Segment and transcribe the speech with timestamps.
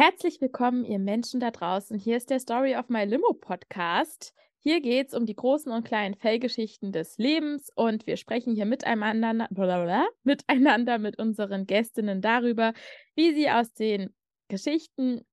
[0.00, 1.98] Herzlich willkommen, ihr Menschen da draußen.
[1.98, 4.32] Hier ist der Story of My Limo Podcast.
[4.60, 8.64] Hier geht es um die großen und kleinen Fellgeschichten des Lebens und wir sprechen hier
[8.64, 12.74] miteinander, blablabla, miteinander mit unseren Gästinnen darüber,
[13.16, 14.14] wie sie aus den
[14.46, 15.26] Geschichten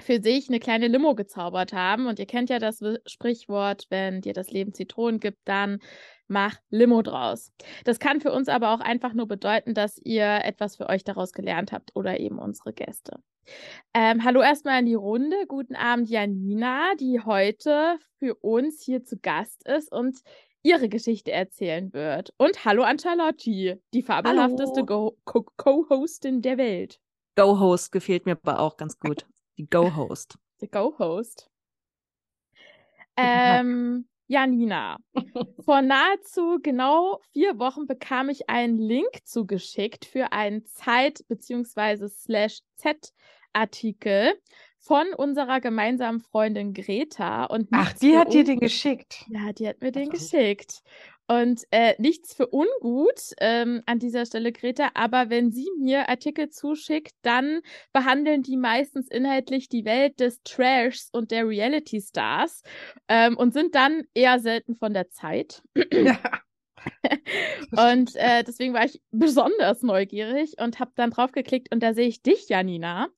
[0.00, 2.08] für sich eine kleine Limo gezaubert haben.
[2.08, 5.78] Und ihr kennt ja das Sprichwort, wenn dir das Leben Zitronen gibt, dann
[6.26, 7.52] mach Limo draus.
[7.84, 11.32] Das kann für uns aber auch einfach nur bedeuten, dass ihr etwas für euch daraus
[11.32, 13.20] gelernt habt oder eben unsere Gäste.
[13.94, 15.46] Ähm, hallo erstmal in die Runde.
[15.46, 20.18] Guten Abend, Janina, die heute für uns hier zu Gast ist und
[20.62, 22.32] ihre Geschichte erzählen wird.
[22.38, 27.00] Und hallo an Charlotte, die fabelhafteste Co-Hostin der Welt.
[27.36, 29.26] Go-Host gefällt mir aber auch ganz gut.
[29.58, 30.38] Die Go-Host.
[30.62, 31.50] Die Go-Host.
[33.16, 34.96] Ähm, Janina,
[35.62, 42.08] vor nahezu genau vier Wochen bekam ich einen Link zugeschickt für einen Zeit- bzw.
[42.08, 42.60] Slash
[43.52, 44.34] Z-Artikel
[44.78, 47.44] von unserer gemeinsamen Freundin Greta.
[47.44, 49.24] Und Ach, die hat dir den geschickt.
[49.28, 50.82] Ja, die hat mir den geschickt.
[51.28, 56.50] Und äh, nichts für ungut ähm, an dieser Stelle, Greta, aber wenn sie mir Artikel
[56.50, 57.60] zuschickt, dann
[57.92, 62.62] behandeln die meistens inhaltlich die Welt des Trashs und der Reality Stars
[63.08, 65.62] ähm, und sind dann eher selten von der Zeit.
[65.92, 66.18] Ja.
[67.92, 72.22] und äh, deswegen war ich besonders neugierig und habe dann draufgeklickt und da sehe ich
[72.22, 73.08] dich, Janina.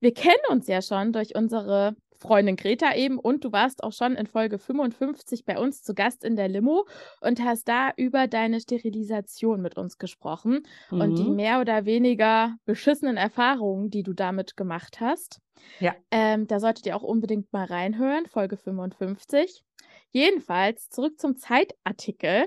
[0.00, 4.14] Wir kennen uns ja schon durch unsere Freundin Greta eben und du warst auch schon
[4.14, 6.86] in Folge 55 bei uns zu Gast in der Limo
[7.20, 11.00] und hast da über deine Sterilisation mit uns gesprochen mhm.
[11.00, 11.36] und die mhm.
[11.36, 15.40] mehr oder weniger beschissenen Erfahrungen, die du damit gemacht hast.
[15.80, 15.94] Ja.
[16.10, 19.62] Ähm, da solltet ihr auch unbedingt mal reinhören, Folge 55.
[20.10, 22.46] Jedenfalls zurück zum Zeitartikel.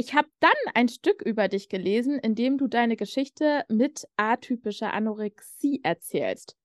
[0.00, 4.94] Ich habe dann ein Stück über dich gelesen, in dem du deine Geschichte mit atypischer
[4.94, 6.56] Anorexie erzählst.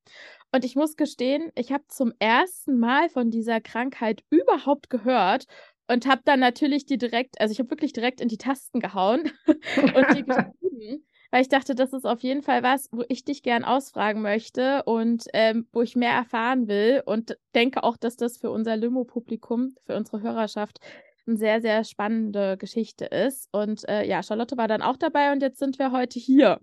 [0.53, 5.47] Und ich muss gestehen, ich habe zum ersten Mal von dieser Krankheit überhaupt gehört
[5.89, 9.29] und habe dann natürlich die direkt, also ich habe wirklich direkt in die Tasten gehauen
[9.47, 13.43] und die geschrieben, weil ich dachte, das ist auf jeden Fall was, wo ich dich
[13.43, 18.37] gern ausfragen möchte und ähm, wo ich mehr erfahren will und denke auch, dass das
[18.37, 20.79] für unser Limo-Publikum, für unsere Hörerschaft
[21.27, 23.49] eine sehr, sehr spannende Geschichte ist.
[23.51, 26.59] Und äh, ja, Charlotte war dann auch dabei und jetzt sind wir heute hier.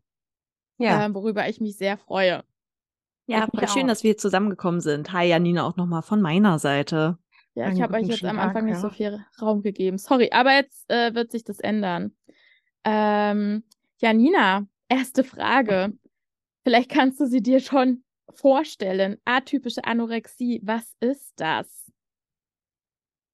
[0.78, 1.06] Ja.
[1.06, 2.44] Äh, worüber ich mich sehr freue.
[3.26, 5.12] Ja, schön, dass wir zusammengekommen sind.
[5.12, 7.18] Hi, Janina, auch nochmal von meiner Seite.
[7.54, 9.98] Ja, ich habe euch jetzt am Anfang nicht so viel Raum gegeben.
[9.98, 12.16] Sorry, aber jetzt äh, wird sich das ändern.
[12.84, 13.62] Ähm,
[13.98, 15.92] Janina, erste Frage.
[16.64, 19.18] Vielleicht kannst du sie dir schon vorstellen.
[19.24, 21.91] Atypische Anorexie, was ist das?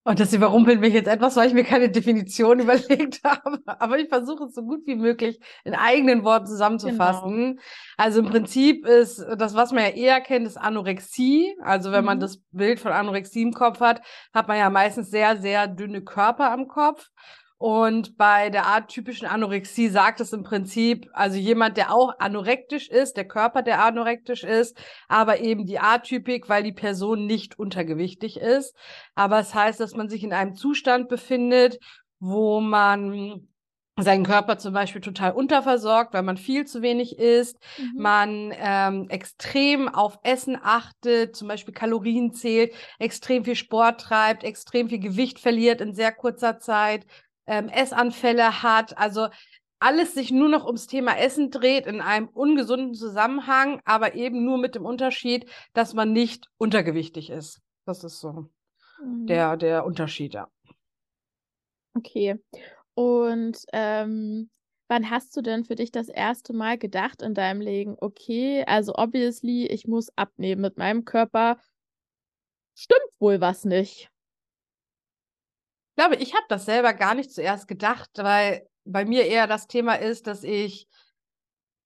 [0.09, 3.61] Und das überrumpelt mich jetzt etwas, weil ich mir keine Definition überlegt habe.
[3.67, 7.37] Aber ich versuche es so gut wie möglich in eigenen Worten zusammenzufassen.
[7.37, 7.61] Genau.
[7.99, 11.55] Also im Prinzip ist das, was man ja eher kennt, ist Anorexie.
[11.61, 12.07] Also wenn mhm.
[12.07, 14.01] man das Bild von Anorexie im Kopf hat,
[14.33, 17.11] hat man ja meistens sehr, sehr dünne Körper am Kopf.
[17.59, 23.17] Und bei der atypischen Anorexie sagt es im Prinzip, also jemand, der auch anorektisch ist,
[23.17, 28.77] der Körper, der anorektisch ist, aber eben die Atypik, weil die Person nicht untergewichtig ist.
[29.17, 31.81] Aber es heißt, dass man sich in einem Zustand befindet,
[32.21, 33.49] wo man
[34.01, 38.01] seinen Körper zum Beispiel total unterversorgt, weil man viel zu wenig isst, mhm.
[38.01, 44.89] man ähm, extrem auf Essen achtet, zum Beispiel Kalorien zählt, extrem viel Sport treibt, extrem
[44.89, 47.07] viel Gewicht verliert in sehr kurzer Zeit,
[47.49, 49.29] ähm, Essanfälle hat, also
[49.81, 54.59] alles sich nur noch ums Thema Essen dreht in einem ungesunden Zusammenhang, aber eben nur
[54.59, 57.61] mit dem Unterschied, dass man nicht untergewichtig ist.
[57.85, 58.49] Das ist so
[59.03, 59.27] mhm.
[59.27, 60.49] der, der Unterschied, ja.
[61.95, 62.39] Okay.
[62.95, 64.51] Und ähm,
[64.89, 68.95] wann hast du denn für dich das erste Mal gedacht in deinem Leben, okay, also
[68.95, 71.59] obviously, ich muss abnehmen mit meinem Körper.
[72.75, 74.11] Stimmt wohl was nicht
[75.99, 79.95] glaube, ich habe das selber gar nicht zuerst gedacht, weil bei mir eher das Thema
[79.95, 80.87] ist, dass ich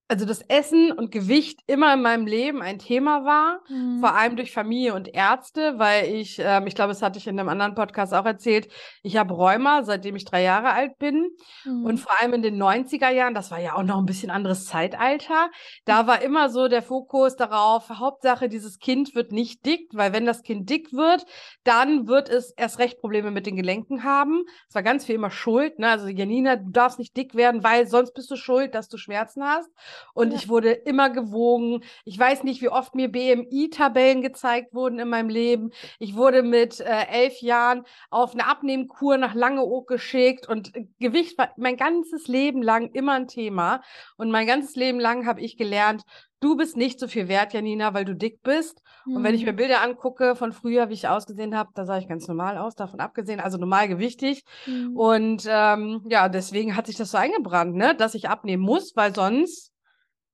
[0.09, 4.01] also das Essen und Gewicht immer in meinem Leben ein Thema war, mhm.
[4.01, 7.41] vor allem durch Familie und Ärzte, weil ich, ähm, ich glaube, das hatte ich in
[7.41, 8.69] einem anderen Podcast auch erzählt,
[9.03, 11.31] ich habe Rheuma, seitdem ich drei Jahre alt bin.
[11.65, 11.87] Mhm.
[11.87, 14.67] Und vor allem in den 90er Jahren, das war ja auch noch ein bisschen anderes
[14.67, 15.51] Zeitalter,
[15.87, 20.27] da war immer so der Fokus darauf, Hauptsache, dieses Kind wird nicht dick, weil wenn
[20.27, 21.25] das Kind dick wird,
[21.65, 24.45] dann wird es erst recht Probleme mit den Gelenken haben.
[24.69, 25.89] Es war ganz viel immer Schuld, ne?
[25.89, 29.43] Also Janina, du darfst nicht dick werden, weil sonst bist du schuld, dass du Schmerzen
[29.45, 29.71] hast.
[30.15, 30.37] Und ja.
[30.37, 31.83] ich wurde immer gewogen.
[32.05, 35.71] Ich weiß nicht, wie oft mir BMI-Tabellen gezeigt wurden in meinem Leben.
[35.99, 41.39] Ich wurde mit äh, elf Jahren auf eine Abnehmkur nach Langeoog geschickt und äh, Gewicht
[41.39, 43.83] war mein ganzes Leben lang immer ein Thema.
[44.17, 46.05] Und mein ganzes Leben lang habe ich gelernt,
[46.43, 48.83] du bist nicht so viel wert, Janina, weil du dick bist.
[49.07, 49.17] Mhm.
[49.17, 49.57] Und wenn ich mir hm.
[49.57, 53.01] Bilder angucke von früher, wie ich ausgesehen habe, da sah ich ganz normal aus, davon
[53.01, 54.45] abgesehen, also normal gewichtig.
[54.67, 54.97] Mhm.
[54.97, 59.15] Und ähm, ja, deswegen hat sich das so eingebrannt, ne, dass ich abnehmen muss, weil
[59.15, 59.72] sonst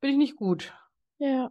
[0.01, 0.73] bin ich nicht gut.
[1.19, 1.51] Ja.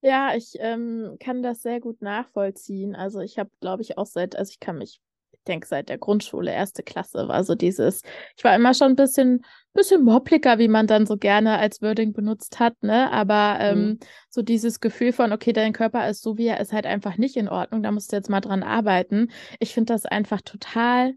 [0.00, 2.96] Ja, ich ähm, kann das sehr gut nachvollziehen.
[2.96, 5.00] Also ich habe, glaube ich, auch seit, also ich kann mich
[5.46, 8.02] denke, seit der Grundschule, erste Klasse, war so dieses,
[8.36, 9.44] ich war immer schon ein bisschen,
[9.74, 13.10] bisschen moppliger, wie man dann so gerne als Wording benutzt hat, ne?
[13.10, 13.98] Aber ähm, mhm.
[14.28, 17.36] so dieses Gefühl von, okay, dein Körper ist so, wie er ist, halt einfach nicht
[17.36, 19.30] in Ordnung, da musst du jetzt mal dran arbeiten.
[19.58, 21.14] Ich finde das einfach total,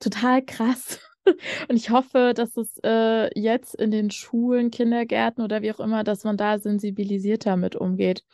[0.00, 1.00] total krass.
[1.68, 6.04] Und ich hoffe, dass es äh, jetzt in den Schulen, Kindergärten oder wie auch immer,
[6.04, 8.24] dass man da sensibilisierter mit umgeht.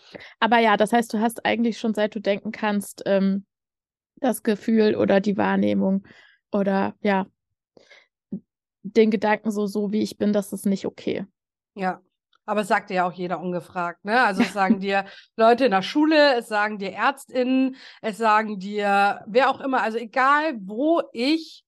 [0.41, 3.45] Aber ja, das heißt, du hast eigentlich schon seit du denken kannst, ähm,
[4.17, 6.07] das Gefühl oder die Wahrnehmung
[6.53, 7.27] oder ja,
[8.83, 11.27] den Gedanken so, so wie ich bin, das ist nicht okay.
[11.75, 12.01] Ja,
[12.47, 14.23] aber es sagt dir ja auch jeder ungefragt, ne?
[14.23, 15.05] Also es sagen dir
[15.37, 19.99] Leute in der Schule, es sagen dir ÄrztInnen, es sagen dir wer auch immer, also
[19.99, 21.65] egal wo ich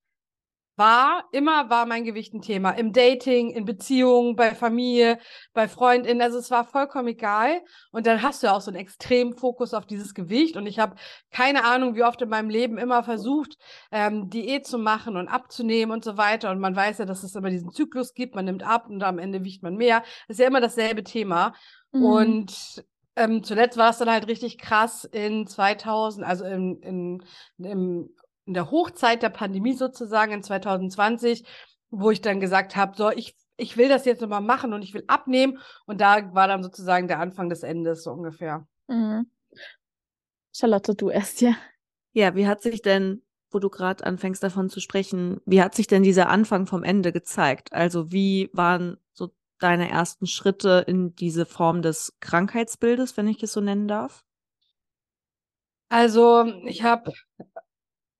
[0.82, 2.72] war, immer war mein Gewicht ein Thema.
[2.72, 5.18] Im Dating, in Beziehungen, bei Familie,
[5.54, 6.20] bei Freundinnen.
[6.20, 7.60] Also es war vollkommen egal.
[7.92, 10.56] Und dann hast du ja auch so einen extremen Fokus auf dieses Gewicht.
[10.56, 10.96] Und ich habe
[11.30, 13.56] keine Ahnung, wie oft in meinem Leben immer versucht,
[13.92, 16.50] ähm, Diät zu machen und abzunehmen und so weiter.
[16.50, 18.34] Und man weiß ja, dass es immer diesen Zyklus gibt.
[18.34, 20.00] Man nimmt ab und am Ende wiegt man mehr.
[20.26, 21.54] Das ist ja immer dasselbe Thema.
[21.92, 22.04] Mhm.
[22.04, 27.22] Und ähm, zuletzt war es dann halt richtig krass in 2000, also in, in,
[27.58, 28.10] im
[28.46, 31.44] in der Hochzeit der Pandemie sozusagen in 2020,
[31.90, 34.94] wo ich dann gesagt habe, so, ich, ich will das jetzt nochmal machen und ich
[34.94, 35.58] will abnehmen.
[35.86, 38.66] Und da war dann sozusagen der Anfang des Endes, so ungefähr.
[38.88, 39.30] Mhm.
[40.52, 41.54] Charlotte, du erst, ja.
[42.12, 45.86] Ja, wie hat sich denn, wo du gerade anfängst davon zu sprechen, wie hat sich
[45.86, 47.72] denn dieser Anfang vom Ende gezeigt?
[47.72, 53.52] Also wie waren so deine ersten Schritte in diese Form des Krankheitsbildes, wenn ich es
[53.52, 54.24] so nennen darf?
[55.88, 57.12] Also ich habe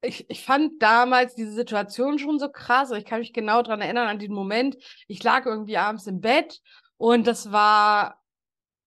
[0.02, 2.90] ich, ich fand damals diese Situation schon so krass.
[2.90, 4.76] Ich kann mich genau daran erinnern, an den Moment.
[5.06, 6.60] Ich lag irgendwie abends im Bett
[6.96, 8.20] und das war,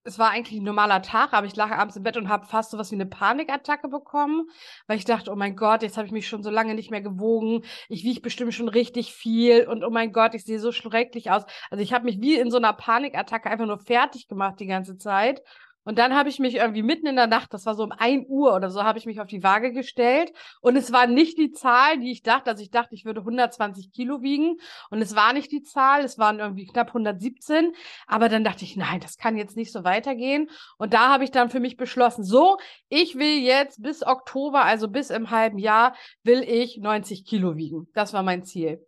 [0.03, 2.71] es war eigentlich ein normaler Tag, aber ich lag abends im Bett und habe fast
[2.71, 4.47] so was wie eine Panikattacke bekommen,
[4.88, 7.01] weil ich dachte, oh mein Gott, jetzt habe ich mich schon so lange nicht mehr
[7.01, 7.63] gewogen.
[7.88, 11.44] Ich wiege bestimmt schon richtig viel und oh mein Gott, ich sehe so schrecklich aus.
[11.71, 14.97] Also ich habe mich wie in so einer Panikattacke einfach nur fertig gemacht die ganze
[14.97, 15.41] Zeit.
[15.85, 18.25] Und dann habe ich mich irgendwie mitten in der Nacht, das war so um 1
[18.27, 20.33] Uhr oder so, habe ich mich auf die Waage gestellt.
[20.59, 22.49] Und es war nicht die Zahl, die ich dachte.
[22.49, 24.57] Also ich dachte, ich würde 120 Kilo wiegen.
[24.89, 27.71] Und es war nicht die Zahl, es waren irgendwie knapp 117.
[28.07, 30.49] Aber dann dachte ich, nein, das kann jetzt nicht so weitergehen.
[30.77, 32.57] Und da habe ich dann für mich beschlossen, so,
[32.89, 37.87] ich will jetzt bis Oktober, also bis im halben Jahr, will ich 90 Kilo wiegen.
[37.93, 38.85] Das war mein Ziel.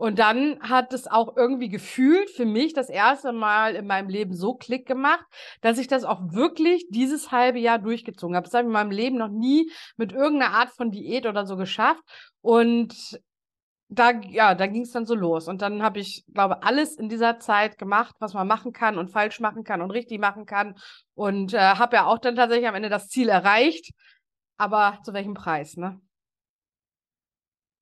[0.00, 4.34] Und dann hat es auch irgendwie gefühlt für mich das erste Mal in meinem Leben
[4.34, 5.26] so Klick gemacht,
[5.60, 8.44] dass ich das auch wirklich dieses halbe Jahr durchgezogen habe.
[8.46, 11.58] Das habe ich in meinem Leben noch nie mit irgendeiner Art von Diät oder so
[11.58, 12.02] geschafft.
[12.40, 13.20] Und
[13.88, 15.48] da, ja, da ging es dann so los.
[15.48, 19.10] Und dann habe ich, glaube alles in dieser Zeit gemacht, was man machen kann und
[19.10, 20.76] falsch machen kann und richtig machen kann.
[21.12, 23.92] Und äh, habe ja auch dann tatsächlich am Ende das Ziel erreicht.
[24.56, 26.00] Aber zu welchem Preis, ne?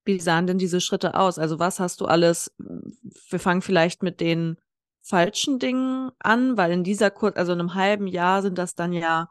[0.08, 1.38] Wie sahen denn diese Schritte aus?
[1.38, 2.50] Also was hast du alles?
[2.56, 4.56] Wir fangen vielleicht mit den
[5.02, 8.94] falschen Dingen an, weil in dieser kurz, also in einem halben Jahr sind das dann
[8.94, 9.28] ja,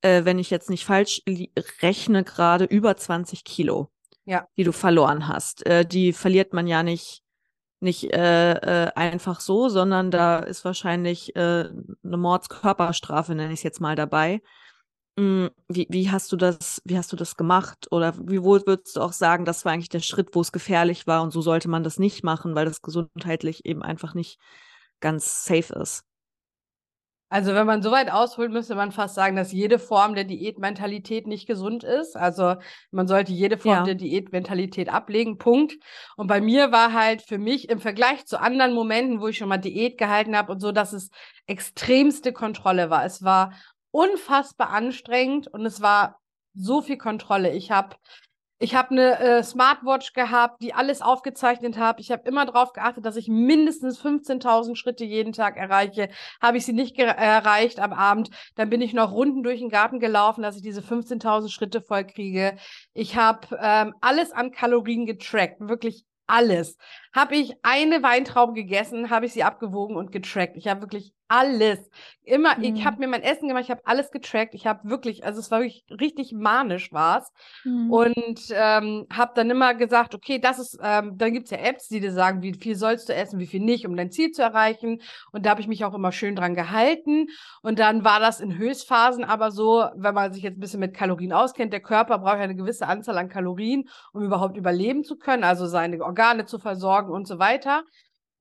[0.00, 1.22] äh, wenn ich jetzt nicht falsch
[1.80, 3.92] rechne, gerade über 20 Kilo,
[4.24, 4.48] ja.
[4.56, 5.64] die du verloren hast.
[5.64, 7.22] Äh, die verliert man ja nicht
[7.78, 13.62] nicht äh, äh, einfach so, sondern da ist wahrscheinlich äh, eine Mordskörperstrafe, nenne ich es
[13.62, 14.42] jetzt mal dabei.
[15.18, 17.88] Hm, wie, wie hast du das, wie hast du das gemacht?
[17.90, 21.06] Oder wie wohl würdest du auch sagen, das war eigentlich der Schritt, wo es gefährlich
[21.06, 24.38] war und so sollte man das nicht machen, weil das gesundheitlich eben einfach nicht
[25.00, 26.04] ganz safe ist?
[27.32, 31.28] Also wenn man so weit ausholt, müsste man fast sagen, dass jede Form der Diätmentalität
[31.28, 32.16] nicht gesund ist.
[32.16, 32.56] Also
[32.90, 33.82] man sollte jede Form ja.
[33.84, 35.74] der Diätmentalität ablegen, Punkt.
[36.16, 39.48] Und bei mir war halt für mich im Vergleich zu anderen Momenten, wo ich schon
[39.48, 41.10] mal Diät gehalten habe und so, dass es
[41.46, 43.04] extremste Kontrolle war.
[43.04, 43.52] Es war
[43.90, 46.20] unfassbar anstrengend und es war
[46.54, 47.52] so viel Kontrolle.
[47.52, 47.96] Ich habe
[48.62, 52.02] ich habe eine äh, Smartwatch gehabt, die alles aufgezeichnet habe.
[52.02, 56.10] Ich habe immer darauf geachtet, dass ich mindestens 15.000 Schritte jeden Tag erreiche.
[56.42, 59.98] Habe ich sie nicht erreicht am Abend, dann bin ich noch Runden durch den Garten
[59.98, 62.58] gelaufen, dass ich diese 15.000 Schritte voll kriege.
[62.92, 66.76] Ich habe ähm, alles an Kalorien getrackt, wirklich alles.
[67.14, 70.58] Habe ich eine Weintraube gegessen, habe ich sie abgewogen und getrackt.
[70.58, 71.78] Ich habe wirklich alles.
[72.24, 72.64] Immer, mhm.
[72.64, 74.54] ich habe mir mein Essen gemacht, ich habe alles getrackt.
[74.54, 77.32] Ich habe wirklich, also es war wirklich richtig manisch war's.
[77.64, 77.90] Mhm.
[77.90, 82.00] Und ähm, habe dann immer gesagt, okay, das ist, ähm, dann gibt's ja Apps, die
[82.00, 85.00] dir sagen, wie viel sollst du essen, wie viel nicht, um dein Ziel zu erreichen.
[85.32, 87.28] Und da habe ich mich auch immer schön dran gehalten.
[87.62, 90.94] Und dann war das in Höchstphasen aber so, wenn man sich jetzt ein bisschen mit
[90.94, 95.16] Kalorien auskennt, der Körper braucht ja eine gewisse Anzahl an Kalorien, um überhaupt überleben zu
[95.16, 97.84] können, also seine Organe zu versorgen und so weiter.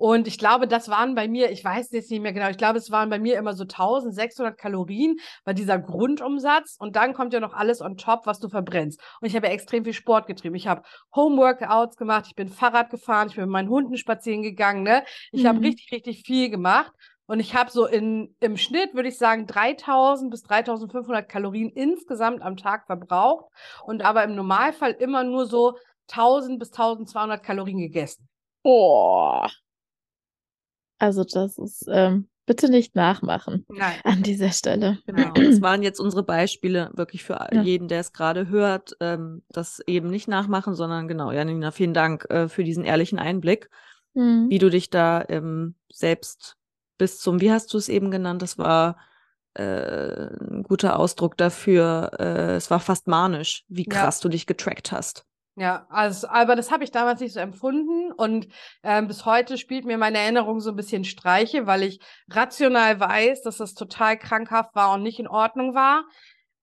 [0.01, 2.77] Und ich glaube, das waren bei mir, ich weiß jetzt nicht mehr genau, ich glaube,
[2.77, 6.77] es waren bei mir immer so 1600 Kalorien, war dieser Grundumsatz.
[6.79, 9.01] Und dann kommt ja noch alles on top, was du verbrennst.
[9.19, 10.55] Und ich habe ja extrem viel Sport getrieben.
[10.55, 14.83] Ich habe Homeworkouts gemacht, ich bin Fahrrad gefahren, ich bin mit meinen Hunden spazieren gegangen,
[14.83, 15.03] ne?
[15.33, 15.65] Ich habe Mhm.
[15.65, 16.93] richtig, richtig viel gemacht.
[17.25, 22.41] Und ich habe so in, im Schnitt, würde ich sagen, 3000 bis 3500 Kalorien insgesamt
[22.41, 23.45] am Tag verbraucht.
[23.85, 25.75] Und aber im Normalfall immer nur so
[26.07, 28.29] 1000 bis 1200 Kalorien gegessen.
[28.63, 29.49] Boah.
[30.99, 33.99] Also das ist, ähm, bitte nicht nachmachen Nein.
[34.03, 34.99] an dieser Stelle.
[35.05, 35.33] Genau.
[35.33, 37.61] Das waren jetzt unsere Beispiele wirklich für Ja.
[37.61, 42.25] jeden, der es gerade hört, ähm, das eben nicht nachmachen, sondern genau, Janina, vielen Dank
[42.29, 43.69] äh, für diesen ehrlichen Einblick,
[44.15, 44.49] Mhm.
[44.49, 46.57] wie du dich da ähm, selbst
[46.97, 48.97] bis zum, wie hast du es eben genannt, das war
[49.53, 53.89] äh, ein guter Ausdruck dafür, äh, es war fast manisch, wie Ja.
[53.91, 55.25] krass du dich getrackt hast.
[55.59, 58.47] Ja, also, aber das habe ich damals nicht so empfunden und
[58.81, 61.99] ähm, bis heute spielt mir meine Erinnerung so ein bisschen Streiche, weil ich
[62.29, 66.05] rational weiß, dass das total krankhaft war und nicht in Ordnung war.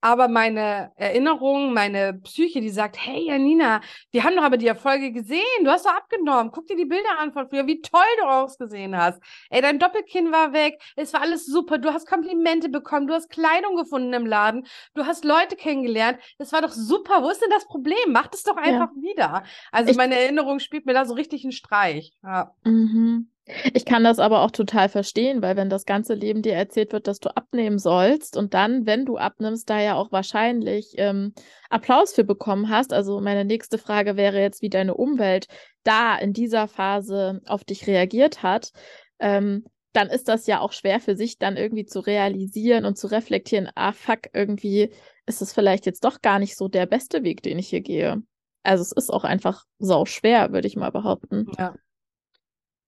[0.02, 3.80] Aber meine Erinnerung, meine Psyche, die sagt, hey Janina,
[4.12, 7.18] die haben doch aber die Erfolge gesehen, du hast doch abgenommen, guck dir die Bilder
[7.18, 9.20] an von früher, wie toll du ausgesehen hast.
[9.50, 13.30] Ey, dein Doppelkinn war weg, es war alles super, du hast Komplimente bekommen, du hast
[13.30, 17.50] Kleidung gefunden im Laden, du hast Leute kennengelernt, das war doch super, wo ist denn
[17.50, 17.96] das Problem?
[18.08, 19.42] Mach das doch einfach wieder.
[19.72, 22.12] Also Ich- meine Erinnerung spielt mir da so richtig einen Streich.
[22.22, 22.54] Ja.
[22.64, 23.30] Mhm.
[23.74, 27.06] Ich kann das aber auch total verstehen, weil wenn das ganze Leben dir erzählt wird,
[27.06, 31.32] dass du abnehmen sollst und dann, wenn du abnimmst, da ja auch wahrscheinlich ähm,
[31.70, 32.92] Applaus für bekommen hast.
[32.92, 35.46] Also meine nächste Frage wäre jetzt, wie deine Umwelt
[35.84, 38.72] da in dieser Phase auf dich reagiert hat.
[39.20, 43.06] Ähm, dann ist das ja auch schwer für sich dann irgendwie zu realisieren und zu
[43.06, 44.90] reflektieren, ah fuck, irgendwie
[45.24, 48.22] ist es vielleicht jetzt doch gar nicht so der beste Weg, den ich hier gehe.
[48.62, 51.46] Also es ist auch einfach sau schwer, würde ich mal behaupten.
[51.56, 51.74] Ja.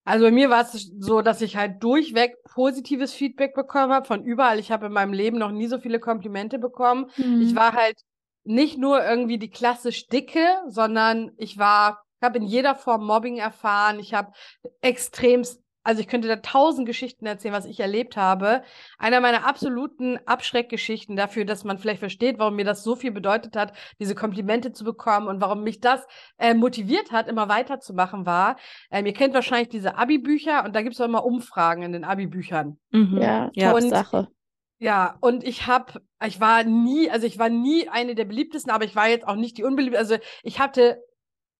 [0.09, 4.25] Also bei mir war es so, dass ich halt durchweg positives Feedback bekommen habe von
[4.25, 4.59] überall.
[4.59, 7.11] Ich habe in meinem Leben noch nie so viele Komplimente bekommen.
[7.38, 7.57] Ich Mhm.
[7.57, 8.00] war halt
[8.43, 13.37] nicht nur irgendwie die klassisch dicke, sondern ich war, ich habe in jeder Form Mobbing
[13.37, 14.00] erfahren.
[14.00, 14.33] Ich habe
[14.81, 18.62] extremst, also ich könnte da tausend Geschichten erzählen, was ich erlebt habe.
[18.99, 23.57] Einer meiner absoluten Abschreckgeschichten dafür, dass man vielleicht versteht, warum mir das so viel bedeutet
[23.57, 28.57] hat, diese Komplimente zu bekommen und warum mich das äh, motiviert hat, immer weiterzumachen, war,
[28.90, 32.04] ähm, ihr kennt wahrscheinlich diese Abi-Bücher und da gibt es auch immer Umfragen in den
[32.04, 32.78] Abi-Büchern.
[32.90, 33.18] Mhm.
[33.23, 33.73] Ja, Ja.
[33.73, 34.28] Und- Sache.
[34.80, 38.85] Ja, und ich habe, ich war nie, also ich war nie eine der beliebtesten, aber
[38.85, 39.99] ich war jetzt auch nicht die unbeliebte.
[39.99, 41.02] Also ich hatte,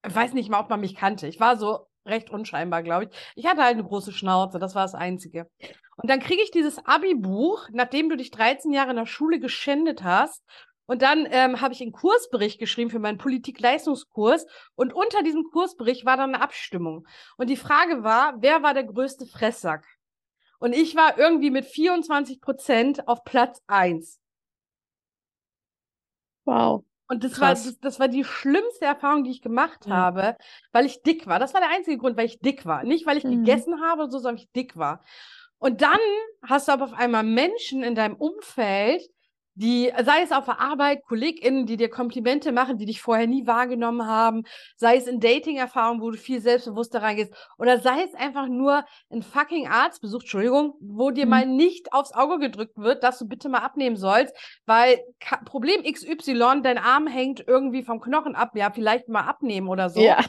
[0.07, 1.27] ich weiß nicht mal, ob man mich kannte.
[1.27, 3.11] Ich war so recht unscheinbar, glaube ich.
[3.37, 5.51] Ich hatte halt eine große Schnauze, das war das Einzige.
[5.97, 10.03] Und dann kriege ich dieses Abi-Buch, nachdem du dich 13 Jahre in der Schule geschändet
[10.03, 10.45] hast.
[10.87, 14.47] Und dann ähm, habe ich einen Kursbericht geschrieben für meinen Politik-Leistungskurs.
[14.75, 17.07] Und unter diesem Kursbericht war dann eine Abstimmung.
[17.37, 19.87] Und die Frage war, wer war der größte Fresssack?
[20.59, 24.19] Und ich war irgendwie mit 24 Prozent auf Platz 1.
[26.45, 26.88] Wow.
[27.09, 29.97] Und das war, das, das war die schlimmste Erfahrung, die ich gemacht Ja.
[29.97, 30.37] habe,
[30.73, 31.39] weil ich dick war.
[31.39, 32.85] Das war der einzige Grund, weil ich dick war.
[32.85, 33.45] Nicht, weil ich Mhm.
[33.45, 35.03] gegessen habe oder so, sondern weil ich dick war.
[35.59, 35.99] Und dann
[36.43, 39.03] hast du aber auf einmal Menschen in deinem Umfeld,
[39.59, 43.47] die, sei es auf der Arbeit, KollegInnen, die dir Komplimente machen, die dich vorher nie
[43.47, 44.45] wahrgenommen haben,
[44.77, 49.23] sei es in Dating-Erfahrungen, wo du viel selbstbewusster reingehst, oder sei es einfach nur ein
[49.23, 51.31] fucking Arztbesuch, Entschuldigung, wo dir Mhm.
[51.31, 54.33] mal nicht aufs Auge gedrückt wird, dass du bitte mal abnehmen sollst,
[54.67, 59.69] weil Ka Problem XY, dein Arm hängt irgendwie vom Knochen ab, ja, vielleicht mal abnehmen
[59.69, 60.01] oder so.
[60.03, 60.21] Ja.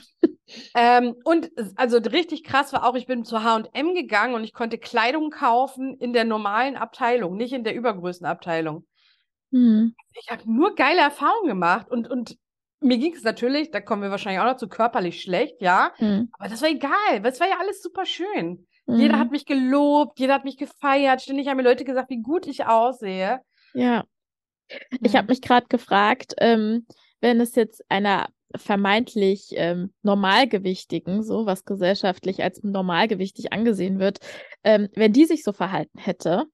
[0.74, 4.80] Ähm, und also richtig krass war auch, ich bin zu H&M gegangen und ich konnte
[4.80, 8.86] Kleidung kaufen in der normalen Abteilung, nicht in der Übergrößenabteilung.
[9.52, 9.96] Hm.
[10.22, 12.38] Ich habe nur geile Erfahrungen gemacht und, und
[12.82, 15.92] mir ging es natürlich, da kommen wir wahrscheinlich auch noch zu, körperlich schlecht, ja.
[15.98, 16.30] Hm.
[16.38, 16.92] Aber das war egal,
[17.22, 18.66] weil es war ja alles super schön.
[18.88, 19.20] Jeder Hm.
[19.20, 22.66] hat mich gelobt, jeder hat mich gefeiert, ständig haben mir Leute gesagt, wie gut ich
[22.66, 23.40] aussehe.
[23.74, 24.04] Ja.
[25.02, 26.88] Ich habe mich gerade gefragt, ähm,
[27.22, 34.20] wenn es jetzt einer vermeintlich ähm, Normalgewichtigen, so was gesellschaftlich als normalgewichtig angesehen wird,
[34.64, 36.46] ähm, wenn die sich so verhalten hätte,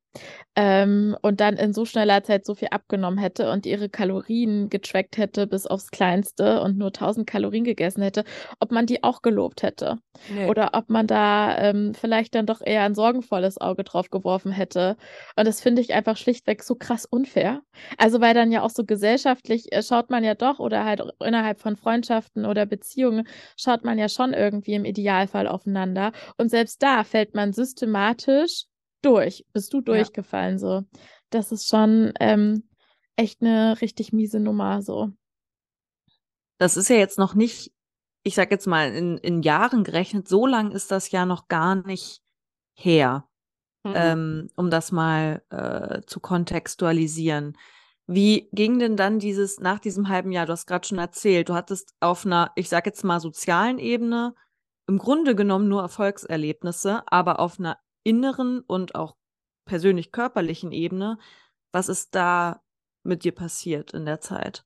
[0.56, 5.18] ähm, und dann in so schneller Zeit so viel abgenommen hätte und ihre Kalorien getrackt
[5.18, 8.24] hätte bis aufs Kleinste und nur 1000 Kalorien gegessen hätte,
[8.60, 9.98] ob man die auch gelobt hätte.
[10.34, 10.48] Nee.
[10.48, 14.96] Oder ob man da ähm, vielleicht dann doch eher ein sorgenvolles Auge drauf geworfen hätte.
[15.36, 17.62] Und das finde ich einfach schlichtweg so krass unfair.
[17.98, 21.60] Also, weil dann ja auch so gesellschaftlich äh, schaut man ja doch oder halt innerhalb
[21.60, 26.14] von Freundschaften oder Beziehungen schaut man ja schon irgendwie im Idealfall aufeinander.
[26.38, 28.66] Und selbst da fällt man systematisch
[29.06, 30.60] durch, bist du durchgefallen ja.
[30.60, 30.84] so.
[31.30, 32.68] Das ist schon ähm,
[33.16, 35.12] echt eine richtig miese Nummer so.
[36.58, 37.74] Das ist ja jetzt noch nicht,
[38.24, 41.76] ich sag jetzt mal, in, in Jahren gerechnet, so lang ist das ja noch gar
[41.76, 42.22] nicht
[42.74, 43.28] her,
[43.84, 43.94] mhm.
[43.96, 47.58] ähm, um das mal äh, zu kontextualisieren.
[48.08, 51.56] Wie ging denn dann dieses, nach diesem halben Jahr, du hast gerade schon erzählt, du
[51.56, 54.36] hattest auf einer, ich sag jetzt mal, sozialen Ebene
[54.88, 59.18] im Grunde genommen nur Erfolgserlebnisse, aber auf einer inneren und auch
[59.66, 61.18] persönlich körperlichen Ebene,
[61.74, 62.62] was ist da
[63.04, 64.64] mit dir passiert in der Zeit?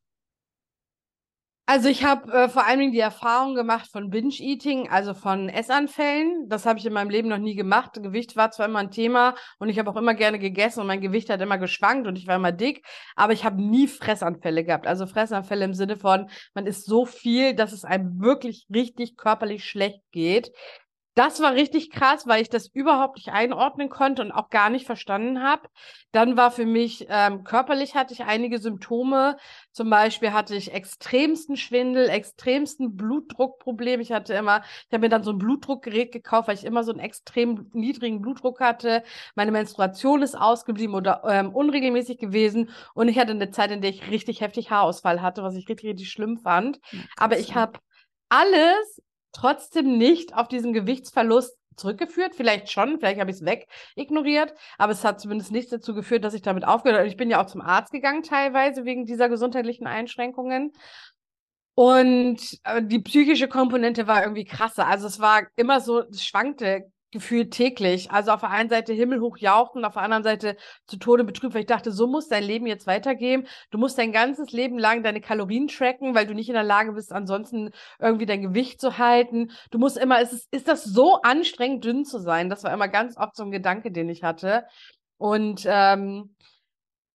[1.72, 6.50] Also ich habe äh, vor allen Dingen die Erfahrung gemacht von Binge-Eating, also von Essanfällen.
[6.50, 7.94] Das habe ich in meinem Leben noch nie gemacht.
[7.94, 11.00] Gewicht war zwar immer ein Thema und ich habe auch immer gerne gegessen und mein
[11.00, 12.84] Gewicht hat immer geschwankt und ich war immer dick,
[13.16, 14.88] aber ich habe nie Fressanfälle gehabt.
[14.88, 19.64] Also Fressanfälle im Sinne von, man isst so viel, dass es einem wirklich richtig körperlich
[19.64, 20.52] schlecht geht.
[21.20, 24.86] Das war richtig krass, weil ich das überhaupt nicht einordnen konnte und auch gar nicht
[24.86, 25.68] verstanden habe.
[26.14, 29.36] Dann war für mich ähm, körperlich hatte ich einige Symptome.
[29.74, 34.00] Zum Beispiel hatte ich extremsten Schwindel, extremsten Blutdruckproblem.
[34.00, 36.94] Ich hatte immer, ich habe mir dann so ein Blutdruckgerät gekauft, weil ich immer so
[36.94, 39.04] einen extrem niedrigen Blutdruck hatte.
[39.36, 42.70] Meine Menstruation ist ausgeblieben oder ähm, unregelmäßig gewesen.
[42.94, 45.90] Und ich hatte eine Zeit, in der ich richtig heftig Haarausfall hatte, was ich richtig,
[45.90, 46.80] richtig schlimm fand.
[46.94, 47.78] Ja, Aber ich habe
[48.30, 52.36] alles trotzdem nicht auf diesen Gewichtsverlust zurückgeführt.
[52.36, 56.24] Vielleicht schon, vielleicht habe ich es weg ignoriert, aber es hat zumindest nichts dazu geführt,
[56.24, 57.08] dass ich damit aufgehört habe.
[57.08, 60.74] Ich bin ja auch zum Arzt gegangen teilweise wegen dieser gesundheitlichen Einschränkungen.
[61.76, 64.86] Und äh, die psychische Komponente war irgendwie krasser.
[64.86, 68.12] Also es war immer so, es schwankte gefühlt täglich.
[68.12, 71.62] Also auf der einen Seite himmelhoch jauchten, auf der anderen Seite zu Tode betrübt, weil
[71.62, 73.48] ich dachte, so muss dein Leben jetzt weitergehen.
[73.72, 76.94] Du musst dein ganzes Leben lang deine Kalorien tracken, weil du nicht in der Lage
[76.94, 79.52] bist, ansonsten irgendwie dein Gewicht zu halten.
[79.72, 82.50] Du musst immer, ist, ist das so anstrengend, dünn zu sein?
[82.50, 84.66] Das war immer ganz oft so ein Gedanke, den ich hatte.
[85.18, 86.36] Und ähm,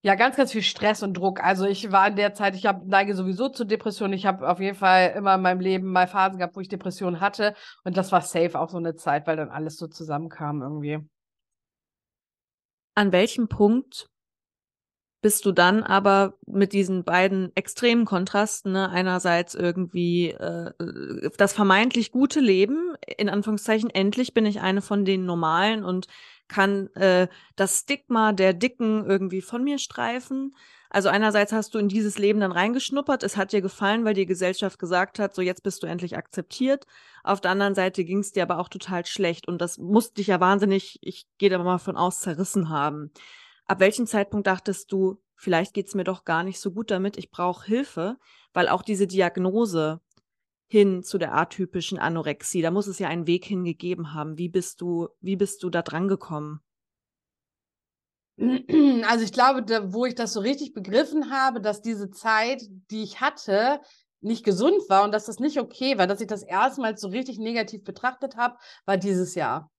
[0.04, 1.42] ja, ganz, ganz viel Stress und Druck.
[1.42, 4.12] Also ich war in der Zeit, ich habe neige sowieso zu Depressionen.
[4.12, 7.20] Ich habe auf jeden Fall immer in meinem Leben mal Phasen gehabt, wo ich Depressionen
[7.20, 7.54] hatte.
[7.84, 10.98] Und das war safe auch so eine Zeit, weil dann alles so zusammenkam irgendwie.
[12.94, 14.10] An welchem Punkt
[15.22, 18.90] bist du dann aber mit diesen beiden extremen Kontrasten, ne?
[18.90, 20.70] einerseits irgendwie äh,
[21.38, 26.08] das vermeintlich gute Leben, in Anführungszeichen, endlich bin ich eine von den Normalen und
[26.48, 30.54] kann äh, das Stigma der Dicken irgendwie von mir streifen.
[30.90, 34.26] Also einerseits hast du in dieses Leben dann reingeschnuppert, es hat dir gefallen, weil die
[34.26, 36.86] Gesellschaft gesagt hat, so jetzt bist du endlich akzeptiert.
[37.24, 40.28] Auf der anderen Seite ging es dir aber auch total schlecht und das musste dich
[40.28, 43.10] ja wahnsinnig, ich gehe da mal von aus, zerrissen haben.
[43.66, 47.32] Ab welchem Zeitpunkt dachtest du, vielleicht geht's mir doch gar nicht so gut damit, ich
[47.32, 48.16] brauche Hilfe,
[48.52, 50.00] weil auch diese Diagnose
[50.74, 52.60] hin zu der atypischen Anorexie.
[52.60, 54.38] Da muss es ja einen Weg hingegeben haben.
[54.38, 56.60] Wie bist du, wie bist du da dran gekommen?
[59.06, 63.02] Also ich glaube, da, wo ich das so richtig begriffen habe, dass diese Zeit, die
[63.04, 63.80] ich hatte,
[64.20, 67.38] nicht gesund war und dass das nicht okay war, dass ich das erstmals so richtig
[67.38, 68.56] negativ betrachtet habe,
[68.86, 69.70] war dieses Jahr.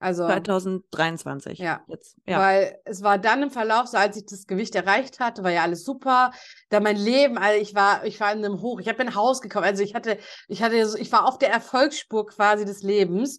[0.00, 1.58] Also 2023.
[1.58, 1.82] Ja.
[1.86, 2.38] Jetzt, ja.
[2.38, 5.62] Weil es war dann im Verlauf, so als ich das Gewicht erreicht hatte, war ja
[5.62, 6.32] alles super.
[6.70, 8.80] Da mein Leben, also ich war, ich war in einem Hoch.
[8.80, 9.66] Ich habe ein Haus gekauft.
[9.66, 13.38] Also ich hatte, ich hatte, ich war auf der Erfolgsspur quasi des Lebens.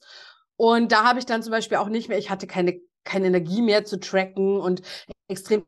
[0.56, 3.64] Und da habe ich dann zum Beispiel auch nicht mehr, ich hatte keine, keine Energie
[3.64, 4.84] mehr zu tracken und
[5.28, 5.66] extrem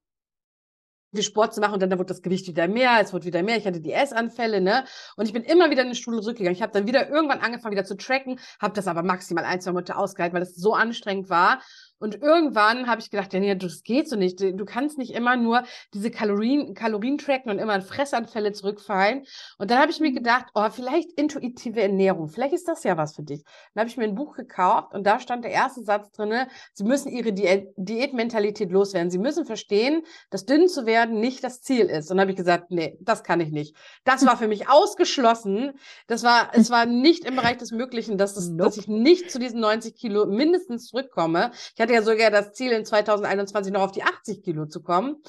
[1.14, 3.58] viel Sport zu machen und dann, wurde das Gewicht wieder mehr, es wurde wieder mehr,
[3.58, 4.86] ich hatte die Essanfälle, ne?
[5.16, 6.56] Und ich bin immer wieder in den Stuhl zurückgegangen.
[6.56, 9.72] Ich habe dann wieder irgendwann angefangen, wieder zu tracken, habe das aber maximal ein, zwei
[9.72, 11.62] Monate ausgehalten, weil das so anstrengend war.
[12.04, 14.42] Und irgendwann habe ich gedacht, ja, nee, das geht so nicht.
[14.42, 15.64] Du kannst nicht immer nur
[15.94, 19.24] diese Kalorien, Kalorien tracken und immer in Fressanfälle zurückfallen.
[19.58, 20.16] Und dann habe ich mir mhm.
[20.16, 22.28] gedacht, oh, vielleicht intuitive Ernährung.
[22.28, 23.46] Vielleicht ist das ja was für dich.
[23.74, 26.84] Dann habe ich mir ein Buch gekauft und da stand der erste Satz drinne, Sie
[26.84, 29.10] müssen Ihre Diät Diätmentalität loswerden.
[29.10, 32.12] Sie müssen verstehen, dass dünn zu werden nicht das Ziel ist.
[32.12, 33.78] Und dann habe ich gesagt, nee, das kann ich nicht.
[34.04, 35.72] Das war für mich ausgeschlossen.
[36.08, 38.64] Das war, es war nicht im Bereich des Möglichen, dass, das, nope.
[38.64, 41.52] dass ich nicht zu diesen 90 Kilo mindestens zurückkomme.
[41.74, 45.24] Ich hatte ja sogar das Ziel, in 2021 noch auf die 80 Kilo zu kommen.